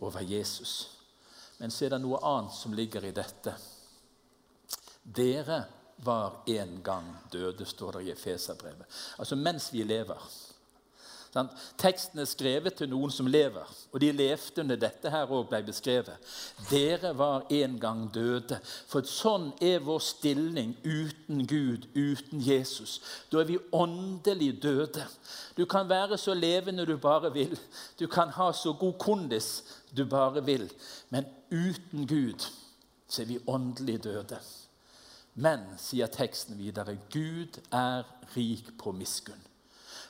over 0.00 0.20
Jesus. 0.22 0.90
Men 1.58 1.70
så 1.70 1.86
er 1.86 1.96
det 1.96 2.02
noe 2.02 2.20
annet 2.22 2.54
som 2.54 2.74
ligger 2.76 3.04
i 3.08 3.14
dette. 3.14 3.54
Dere 5.02 5.64
var 6.04 6.42
en 6.46 6.82
gang 6.82 7.16
døde, 7.32 7.66
står 7.66 7.98
det 7.98 8.04
i 8.06 8.12
Efeserbrevet. 8.12 8.86
Altså 9.18 9.36
mens 9.36 9.72
vi 9.72 9.82
lever. 9.82 10.22
Sånn? 11.28 11.48
Teksten 11.80 12.22
er 12.22 12.28
skrevet 12.28 12.78
til 12.78 12.88
noen 12.88 13.12
som 13.12 13.28
lever, 13.28 13.68
og 13.92 14.00
de 14.00 14.08
levde 14.16 14.62
under 14.62 14.78
dette 14.80 15.10
her 15.12 15.28
òg 15.28 15.50
ble 15.50 15.60
beskrevet. 15.66 16.30
Dere 16.70 17.12
var 17.16 17.44
en 17.52 17.74
gang 17.80 18.06
døde. 18.14 18.60
For 18.88 19.04
sånn 19.04 19.50
er 19.64 19.82
vår 19.84 20.00
stilling 20.06 20.72
uten 20.84 21.44
Gud, 21.48 21.88
uten 21.94 22.40
Jesus. 22.44 22.98
Da 23.28 23.42
er 23.42 23.50
vi 23.50 23.58
åndelig 23.76 24.54
døde. 24.62 25.04
Du 25.56 25.66
kan 25.68 25.88
være 25.90 26.18
så 26.18 26.36
levende 26.36 26.86
du 26.88 26.96
bare 26.96 27.32
vil. 27.34 27.58
Du 28.00 28.06
kan 28.08 28.32
ha 28.38 28.52
så 28.56 28.72
god 28.72 28.96
kondis 28.98 29.50
du 29.92 30.06
bare 30.08 30.44
vil. 30.44 30.68
Men 31.10 31.28
uten 31.52 32.08
Gud 32.08 32.48
så 33.08 33.22
er 33.22 33.30
vi 33.34 33.42
åndelig 33.46 34.00
døde. 34.04 34.40
Men, 35.38 35.62
sier 35.78 36.10
teksten 36.10 36.58
videre, 36.58 36.96
Gud 37.12 37.60
er 37.70 38.08
rik 38.34 38.72
på 38.80 38.92
miskunn. 38.96 39.47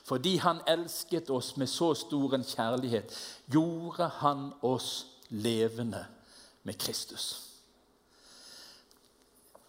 Fordi 0.09 0.37
han 0.41 0.63
elsket 0.67 1.29
oss 1.29 1.51
med 1.61 1.69
så 1.69 1.91
stor 1.93 2.33
en 2.33 2.45
kjærlighet, 2.45 3.13
gjorde 3.53 4.07
han 4.23 4.47
oss 4.65 5.05
levende 5.29 6.01
med 6.65 6.79
Kristus. 6.81 7.27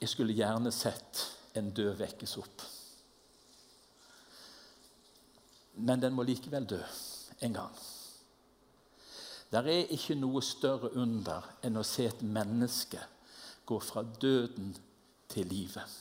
Jeg 0.00 0.08
skulle 0.08 0.32
gjerne 0.32 0.72
sett 0.72 1.26
en 1.60 1.68
død 1.76 1.92
vekkes 2.00 2.36
opp. 2.40 2.64
Men 5.84 6.00
den 6.00 6.16
må 6.16 6.24
likevel 6.24 6.64
dø 6.68 6.80
en 7.44 7.60
gang. 7.60 7.76
Det 9.50 9.60
er 9.60 9.92
ikke 9.92 10.16
noe 10.16 10.40
større 10.44 10.94
under 10.96 11.44
enn 11.66 11.76
å 11.76 11.84
se 11.84 12.06
et 12.08 12.22
menneske 12.22 13.00
gå 13.68 13.76
fra 13.82 14.06
døden 14.22 14.72
til 15.28 15.52
livet. 15.52 15.96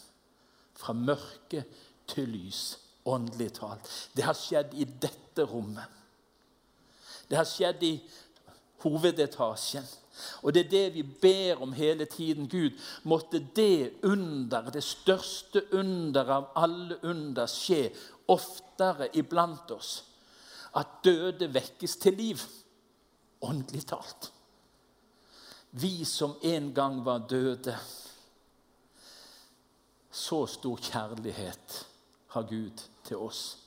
Fra 0.80 0.94
mørke 0.96 1.66
til 2.08 2.30
lys, 2.30 2.78
åndelig 3.10 3.54
talt. 3.58 3.90
Det 4.14 4.26
har 4.26 4.38
skjedd 4.38 4.76
i 4.78 4.86
dette 4.86 5.46
rommet. 5.50 5.98
Det 7.30 7.38
har 7.38 7.48
skjedd 7.48 7.84
i 7.86 7.96
hovedetasjen. 8.84 9.86
Og 10.44 10.54
det 10.54 10.66
er 10.66 10.72
det 10.72 10.86
vi 10.98 11.04
ber 11.04 11.62
om 11.64 11.74
hele 11.74 12.06
tiden. 12.10 12.50
Gud, 12.50 12.76
måtte 13.04 13.40
det 13.56 14.00
under, 14.04 14.72
det 14.74 14.84
største 14.84 15.64
under 15.74 16.32
av 16.40 16.50
alle 16.60 17.00
under, 17.08 17.48
skje 17.48 17.90
oftere 18.30 19.10
iblant 19.18 19.72
oss. 19.72 19.94
At 20.76 21.00
døde 21.06 21.48
vekkes 21.54 21.96
til 22.02 22.20
liv. 22.20 22.44
Åndelig 23.42 23.86
talt. 23.88 24.32
Vi 25.72 26.06
som 26.06 26.36
en 26.44 26.74
gang 26.74 27.00
var 27.06 27.28
døde 27.30 27.78
så 30.12 30.42
stor 30.50 30.82
kjærlighet 30.82 31.86
har 32.30 32.48
Gud 32.50 32.84
til 33.08 33.18
oss 33.18 33.58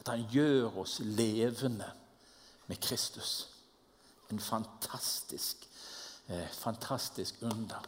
at 0.00 0.12
han 0.12 0.26
gjør 0.30 0.80
oss 0.82 0.98
levende 1.00 1.86
med 2.66 2.80
Kristus. 2.80 3.48
En 4.30 4.40
fantastisk, 4.40 5.64
eh, 6.28 6.48
fantastisk 6.52 7.42
under. 7.42 7.80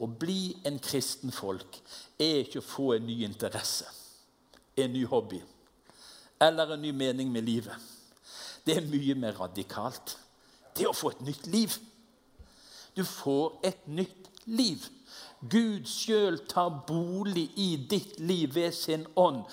Å 0.00 0.06
bli 0.06 0.56
en 0.64 0.78
kristen 0.78 1.32
folk 1.32 1.80
er 2.18 2.44
ikke 2.44 2.62
å 2.62 2.68
få 2.68 2.92
en 2.96 3.06
ny 3.06 3.22
interesse, 3.24 3.84
en 4.76 4.92
ny 4.92 5.04
hobby 5.04 5.42
eller 6.40 6.74
en 6.74 6.82
ny 6.82 6.92
mening 6.92 7.32
med 7.32 7.42
livet. 7.42 7.74
Det 8.66 8.76
er 8.76 8.86
mye 8.86 9.14
mer 9.14 9.38
radikalt. 9.40 10.18
Det 10.76 10.84
er 10.84 10.92
å 10.92 10.96
få 10.96 11.10
et 11.14 11.24
nytt 11.26 11.46
liv. 11.50 11.72
Du 12.96 13.04
får 13.04 13.58
et 13.66 13.88
nytt 13.88 14.30
liv. 14.46 14.84
Gud 15.40 15.86
sjøl 15.86 16.40
tar 16.50 16.80
bolig 16.88 17.46
i 17.62 17.68
ditt 17.90 18.18
liv 18.20 18.54
ved 18.54 18.72
sin 18.74 19.06
ånd. 19.16 19.44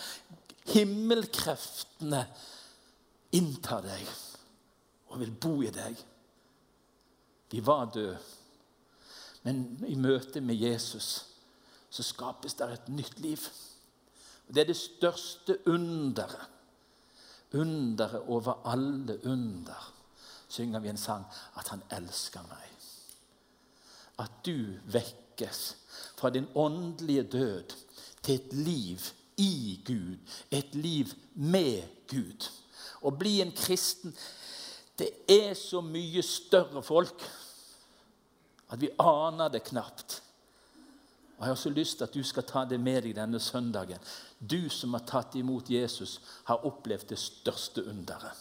Himmelkreftene 0.72 2.24
inntar 3.38 3.86
deg 3.86 4.08
og 5.12 5.20
vil 5.22 5.32
bo 5.32 5.60
i 5.62 5.70
deg. 5.74 6.00
Vi 7.52 7.62
var 7.66 7.92
døde, 7.94 8.18
men 9.46 9.62
i 9.86 9.96
møte 9.96 10.42
med 10.42 10.58
Jesus 10.58 11.10
så 11.94 12.04
skapes 12.04 12.58
det 12.58 12.66
et 12.74 12.88
nytt 12.92 13.20
liv. 13.24 13.44
Det 14.48 14.64
er 14.64 14.72
det 14.72 14.78
største 14.78 15.60
underet. 15.70 16.52
Underet 17.56 18.26
over 18.28 18.66
alle 18.68 19.20
under, 19.30 19.94
synger 20.50 20.82
vi 20.84 20.90
en 20.92 21.00
sang, 21.00 21.24
at 21.56 21.70
han 21.72 21.84
elsker 21.96 22.44
meg. 22.50 22.74
At 24.20 24.42
du 24.44 24.76
vekker 24.92 25.25
vekkes 25.36 25.76
fra 26.16 26.30
din 26.30 26.48
åndelige 26.56 27.24
død 27.24 27.76
til 28.24 28.36
et 28.36 28.54
liv 28.54 29.00
i 29.38 29.82
Gud, 29.86 30.18
et 30.52 30.76
liv 30.76 31.08
med 31.36 31.84
Gud. 32.08 32.50
Å 33.02 33.12
bli 33.12 33.42
en 33.42 33.52
kristen 33.52 34.16
det 34.98 35.10
er 35.28 35.54
så 35.54 35.82
mye 35.82 36.22
større 36.24 36.82
folk 36.84 37.20
at 38.72 38.80
vi 38.80 38.90
aner 38.98 39.50
det 39.52 39.66
knapt. 39.68 40.22
Og 41.36 41.42
Jeg 41.44 41.52
har 41.52 41.56
så 41.56 41.70
lyst 41.70 41.98
til 41.98 42.04
at 42.04 42.14
du 42.14 42.24
skal 42.24 42.44
ta 42.48 42.64
det 42.66 42.80
med 42.80 43.04
deg 43.04 43.18
denne 43.18 43.40
søndagen. 43.40 44.00
Du 44.40 44.70
som 44.70 44.94
har 44.96 45.04
tatt 45.04 45.36
imot 45.36 45.70
Jesus, 45.70 46.22
har 46.46 46.64
opplevd 46.66 47.10
det 47.10 47.20
største 47.20 47.84
underet. 47.84 48.32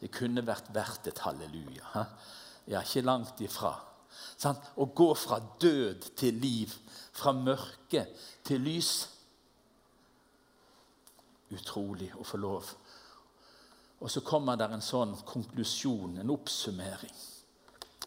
Det 0.00 0.12
kunne 0.12 0.44
vært 0.44 0.68
verdt 0.74 1.08
et 1.08 1.24
halleluja. 1.24 2.04
Ja, 2.68 2.82
ikke 2.84 3.00
langt 3.08 3.40
ifra. 3.40 3.72
Sånn? 4.40 4.58
Å 4.80 4.86
gå 4.96 5.08
fra 5.18 5.40
død 5.60 6.10
til 6.18 6.38
liv, 6.42 6.74
fra 7.12 7.32
mørke 7.36 8.06
til 8.46 8.62
lys. 8.64 8.92
Utrolig 11.50 12.10
å 12.16 12.26
få 12.26 12.40
lov. 12.40 12.70
Og 14.00 14.08
så 14.10 14.22
kommer 14.24 14.56
der 14.56 14.72
en 14.72 14.84
sånn 14.84 15.12
konklusjon, 15.28 16.20
en 16.22 16.32
oppsummering, 16.32 17.16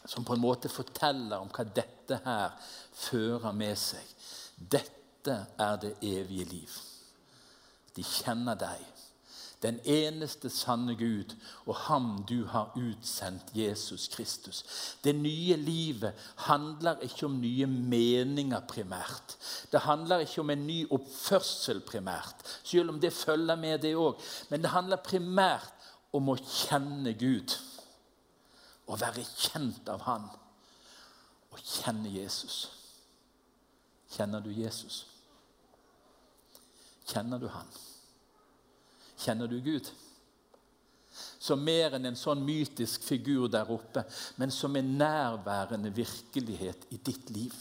som 0.05 0.25
på 0.25 0.33
en 0.33 0.41
måte 0.41 0.71
forteller 0.71 1.37
om 1.37 1.51
hva 1.53 1.65
dette 1.69 2.17
her 2.25 2.55
fører 2.97 3.53
med 3.55 3.77
seg. 3.77 4.15
Dette 4.57 5.37
er 5.61 5.77
det 5.83 5.93
evige 6.01 6.49
liv. 6.49 6.79
De 7.93 8.03
kjenner 8.03 8.57
deg, 8.57 8.81
den 9.63 9.79
eneste 9.87 10.49
sanne 10.51 10.95
Gud, 10.99 11.35
og 11.65 11.75
ham 11.87 12.25
du 12.29 12.45
har 12.51 12.73
utsendt, 12.75 13.53
Jesus 13.55 14.07
Kristus. 14.11 14.63
Det 15.03 15.15
nye 15.15 15.55
livet 15.55 16.13
handler 16.35 16.99
ikke 16.99 17.25
om 17.25 17.39
nye 17.41 17.67
meninger 17.67 18.59
primært. 18.67 19.37
Det 19.71 19.79
handler 19.87 20.25
ikke 20.25 20.41
om 20.41 20.49
en 20.49 20.67
ny 20.67 20.81
oppførsel 20.91 21.79
primært, 21.87 22.43
selv 22.63 22.89
om 22.89 22.99
det 22.99 23.13
følger 23.13 23.55
med 23.55 23.79
det 23.79 23.95
òg. 23.95 24.19
Men 24.49 24.61
det 24.61 24.73
handler 24.75 24.99
primært 25.03 25.71
om 26.13 26.29
å 26.29 26.37
kjenne 26.37 27.15
Gud. 27.17 27.55
Å 28.91 28.99
være 28.99 29.23
kjent 29.23 29.87
av 29.89 30.03
Han. 30.09 30.27
Å 31.53 31.63
kjenne 31.63 32.11
Jesus. 32.11 32.67
Kjenner 34.11 34.43
du 34.43 34.51
Jesus? 34.51 35.05
Kjenner 37.07 37.39
du 37.39 37.47
Han? 37.47 37.71
Kjenner 39.23 39.47
du 39.47 39.59
Gud? 39.63 39.87
Som 41.13 41.61
mer 41.63 41.93
enn 41.95 42.09
en 42.09 42.17
sånn 42.17 42.41
mytisk 42.43 43.03
figur 43.05 43.47
der 43.51 43.69
oppe, 43.71 44.03
men 44.41 44.51
som 44.51 44.75
en 44.75 44.95
nærværende 44.97 45.91
virkelighet 45.93 46.87
i 46.91 46.97
ditt 46.97 47.29
liv. 47.35 47.53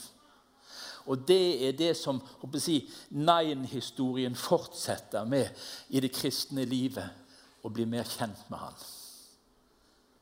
Og 1.05 1.25
det 1.27 1.67
er 1.67 1.75
det 1.75 1.91
som 1.99 2.21
si, 2.63 2.79
Nine-historien 3.11 4.35
fortsetter 4.39 5.27
med 5.27 5.51
i 5.89 5.99
det 5.99 6.13
kristne 6.15 6.63
livet 6.65 7.19
Å 7.63 7.69
bli 7.71 7.85
mer 7.87 8.07
kjent 8.07 8.41
med 8.51 8.59
han. 8.59 8.79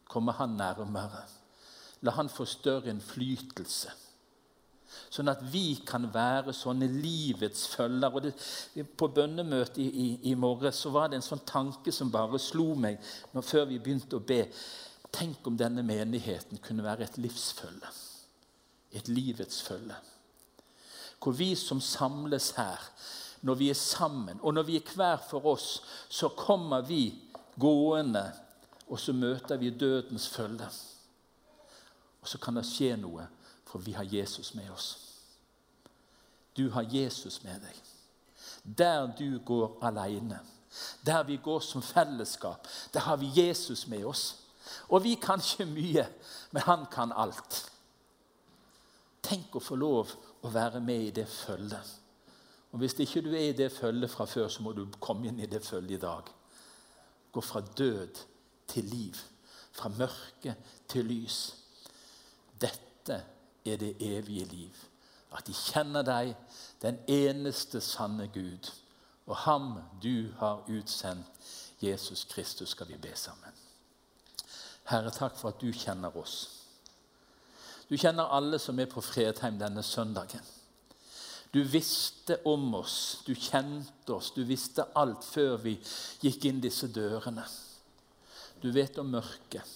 Komme 0.06 0.34
han 0.38 0.52
nærmere. 0.60 1.24
La 2.06 2.14
han 2.14 2.30
få 2.30 2.46
større 2.46 2.92
innflytelse. 2.94 3.90
Sånn 5.12 5.32
at 5.32 5.42
vi 5.52 5.76
kan 5.88 6.06
være 6.14 6.54
sånne 6.56 6.88
livets 6.92 7.66
følger. 7.74 8.14
Og 8.16 8.26
det, 8.26 8.86
på 8.98 9.10
bønnemøtet 9.12 9.82
i, 9.84 9.88
i, 9.90 10.08
i, 10.32 10.36
morges 10.40 10.84
så 10.86 10.92
var 10.94 11.10
det 11.12 11.20
en 11.20 11.26
sånn 11.26 11.44
tanke 11.48 11.94
som 11.96 12.12
bare 12.14 12.40
slo 12.40 12.72
meg 12.80 13.00
når, 13.34 13.48
før 13.48 13.68
vi 13.72 13.80
begynte 13.80 14.20
å 14.20 14.24
be. 14.24 14.46
Tenk 15.12 15.48
om 15.48 15.58
denne 15.60 15.84
menigheten 15.84 16.62
kunne 16.64 16.86
være 16.86 17.08
et 17.08 17.20
livsfølge. 17.20 17.92
Et 18.96 19.12
livets 19.12 19.60
følge. 19.64 19.98
Hvor 21.22 21.36
vi 21.38 21.52
som 21.60 21.82
samles 21.84 22.54
her, 22.58 22.80
når 23.42 23.58
vi 23.60 23.68
er 23.70 23.78
sammen, 23.78 24.40
og 24.42 24.54
når 24.54 24.68
vi 24.70 24.78
er 24.80 24.96
hver 24.96 25.20
for 25.30 25.46
oss, 25.54 25.82
så 26.10 26.30
kommer 26.38 26.86
vi 26.86 27.04
gående, 27.60 28.24
og 28.88 29.00
så 29.00 29.14
møter 29.14 29.58
vi 29.58 29.70
dødens 29.70 30.28
følge. 30.30 30.68
Og 32.22 32.30
så 32.30 32.38
kan 32.42 32.58
det 32.58 32.68
skje 32.70 32.96
noe, 33.02 33.26
for 33.72 33.80
vi 33.80 33.92
har 33.96 34.04
Jesus 34.04 34.54
med 34.54 34.72
oss. 34.72 34.98
Du 36.58 36.70
har 36.70 36.84
Jesus 36.84 37.44
med 37.44 37.62
deg. 37.64 37.78
Der 38.64 39.08
du 39.18 39.40
går 39.46 39.78
alene, 39.82 40.40
der 41.06 41.24
vi 41.24 41.38
går 41.38 41.60
som 41.60 41.82
fellesskap, 41.82 42.68
der 42.94 43.00
har 43.00 43.18
vi 43.18 43.32
Jesus 43.36 43.88
med 43.88 44.06
oss. 44.06 44.36
Og 44.90 45.04
vi 45.04 45.16
kan 45.16 45.40
ikke 45.40 45.66
mye, 45.66 46.06
men 46.52 46.62
han 46.68 46.86
kan 46.92 47.12
alt. 47.16 47.72
Tenk 49.24 49.56
å 49.56 49.64
få 49.64 49.76
lov 49.80 50.12
å 50.44 50.52
være 50.52 50.82
med 50.84 51.08
i 51.08 51.16
det 51.16 51.28
følget. 51.28 51.96
Og 52.72 52.80
Hvis 52.80 53.00
ikke 53.00 53.22
du 53.22 53.32
er 53.34 53.50
i 53.50 53.58
det 53.58 53.72
følget 53.72 54.12
fra 54.12 54.26
før, 54.26 54.48
så 54.48 54.64
må 54.64 54.72
du 54.72 54.86
komme 55.00 55.28
inn 55.28 55.40
i 55.40 55.50
det 55.50 55.64
følget 55.66 55.98
i 55.98 56.02
dag. 56.02 56.28
Gå 57.32 57.42
fra 57.42 57.62
død 57.62 58.20
til 58.68 58.84
liv. 58.84 59.18
Fra 59.72 59.90
mørke 59.90 60.56
til 60.88 61.06
lys. 61.06 61.61
Er 63.66 63.78
det 63.78 63.96
evige 64.00 64.46
liv. 64.46 64.76
At 65.32 65.48
de 65.48 65.54
kjenner 65.54 66.04
deg, 66.04 66.36
den 66.82 66.98
eneste 67.08 67.82
sanne 67.82 68.28
Gud, 68.34 68.72
og 69.26 69.36
ham 69.46 69.78
du 70.04 70.32
har 70.40 70.66
utsendt, 70.68 71.28
Jesus 71.82 72.24
Kristus, 72.30 72.70
skal 72.70 72.88
vi 72.88 72.98
be 72.98 73.12
sammen. 73.16 73.54
Herre, 74.90 75.12
takk 75.12 75.38
for 75.38 75.54
at 75.54 75.62
du 75.62 75.72
kjenner 75.72 76.18
oss. 76.18 76.50
Du 77.90 77.98
kjenner 77.98 78.32
alle 78.32 78.60
som 78.60 78.80
er 78.80 78.90
på 78.92 79.02
Fredheim 79.02 79.58
denne 79.60 79.84
søndagen. 79.84 80.44
Du 81.52 81.64
visste 81.68 82.38
om 82.48 82.70
oss, 82.76 83.24
du 83.28 83.34
kjente 83.36 84.14
oss, 84.14 84.32
du 84.32 84.44
visste 84.48 84.86
alt 84.96 85.26
før 85.28 85.58
vi 85.60 85.74
gikk 86.24 86.48
inn 86.48 86.62
disse 86.64 86.88
dørene. 86.88 87.44
Du 88.64 88.70
vet 88.72 89.00
om 89.02 89.10
mørket, 89.12 89.68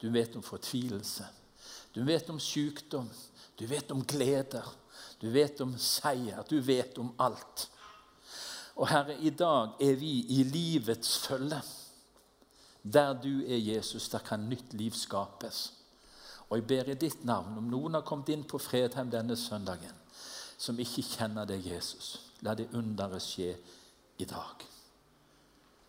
du 0.00 0.08
vet 0.14 0.36
om 0.36 0.44
fortvilelse, 0.44 1.26
du 1.94 2.02
vet 2.04 2.30
om 2.30 2.40
sykdom, 2.40 3.08
du 3.58 3.66
vet 3.70 3.90
om 3.94 4.02
gleder, 4.04 4.66
du 5.20 5.30
vet 5.30 5.60
om 5.62 5.76
seier, 5.78 6.42
du 6.48 6.58
vet 6.60 6.98
om 6.98 7.12
alt. 7.22 7.68
Og 8.74 8.88
Herre, 8.90 9.14
i 9.22 9.30
dag 9.30 9.78
er 9.80 9.94
vi 9.98 10.18
i 10.34 10.42
livets 10.42 11.16
følge. 11.22 11.60
Der 12.82 13.14
du 13.14 13.44
er 13.46 13.56
Jesus, 13.56 14.08
der 14.08 14.18
kan 14.18 14.48
nytt 14.50 14.74
liv 14.74 14.92
skapes. 14.98 15.72
Og 16.50 16.58
jeg 16.58 16.66
ber 16.66 16.90
i 16.90 16.98
ditt 16.98 17.24
navn, 17.24 17.56
om 17.58 17.70
noen 17.70 17.96
har 17.96 18.04
kommet 18.06 18.34
inn 18.34 18.44
på 18.44 18.60
Fredheim 18.60 19.08
denne 19.10 19.36
søndagen, 19.38 19.94
som 20.58 20.78
ikke 20.78 21.06
kjenner 21.14 21.48
deg, 21.48 21.64
Jesus. 21.64 22.18
La 22.44 22.52
det 22.58 22.68
underet 22.76 23.24
skje 23.24 23.54
i 24.20 24.26
dag. 24.28 24.66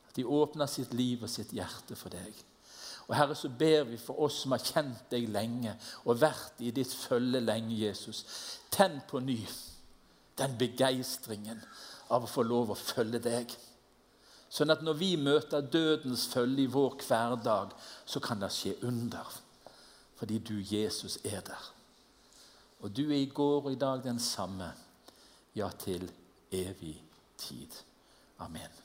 At 0.07 0.15
de 0.15 0.23
åpner 0.23 0.69
sitt 0.71 0.93
liv 0.95 1.25
og 1.25 1.29
sitt 1.29 1.51
hjerte 1.53 1.97
for 1.99 2.13
deg. 2.13 2.31
Og 3.07 3.15
Herre, 3.15 3.35
så 3.37 3.49
ber 3.49 3.83
vi 3.89 3.99
for 4.01 4.25
oss 4.25 4.41
som 4.41 4.55
har 4.55 4.63
kjent 4.65 5.05
deg 5.11 5.29
lenge 5.29 5.75
og 6.05 6.21
vært 6.23 6.61
i 6.65 6.71
ditt 6.73 6.93
følge 6.93 7.41
lenge, 7.43 7.75
Jesus. 7.77 8.23
Tenn 8.73 8.97
på 9.09 9.21
ny 9.21 9.39
den 10.39 10.57
begeistringen 10.59 11.61
av 12.13 12.25
å 12.25 12.29
få 12.29 12.43
lov 12.43 12.73
å 12.73 12.79
følge 12.79 13.21
deg. 13.23 13.53
Sånn 14.49 14.71
at 14.71 14.83
når 14.85 14.97
vi 14.99 15.11
møter 15.19 15.65
dødens 15.65 16.27
følge 16.31 16.65
i 16.65 16.71
vår 16.71 16.97
hverdag, 17.03 17.73
så 18.05 18.21
kan 18.23 18.41
det 18.41 18.51
skje 18.55 18.75
under. 18.87 19.31
Fordi 20.15 20.39
du, 20.39 20.55
Jesus, 20.61 21.17
er 21.23 21.43
der. 21.45 21.71
Og 22.85 22.91
du 22.95 23.05
er 23.09 23.19
i 23.19 23.31
går 23.33 23.65
og 23.65 23.71
i 23.73 23.79
dag 23.79 24.03
den 24.03 24.19
samme, 24.21 24.71
ja, 25.55 25.69
til 25.79 26.07
evig 26.53 26.97
tid. 27.39 27.81
Amen. 28.39 28.85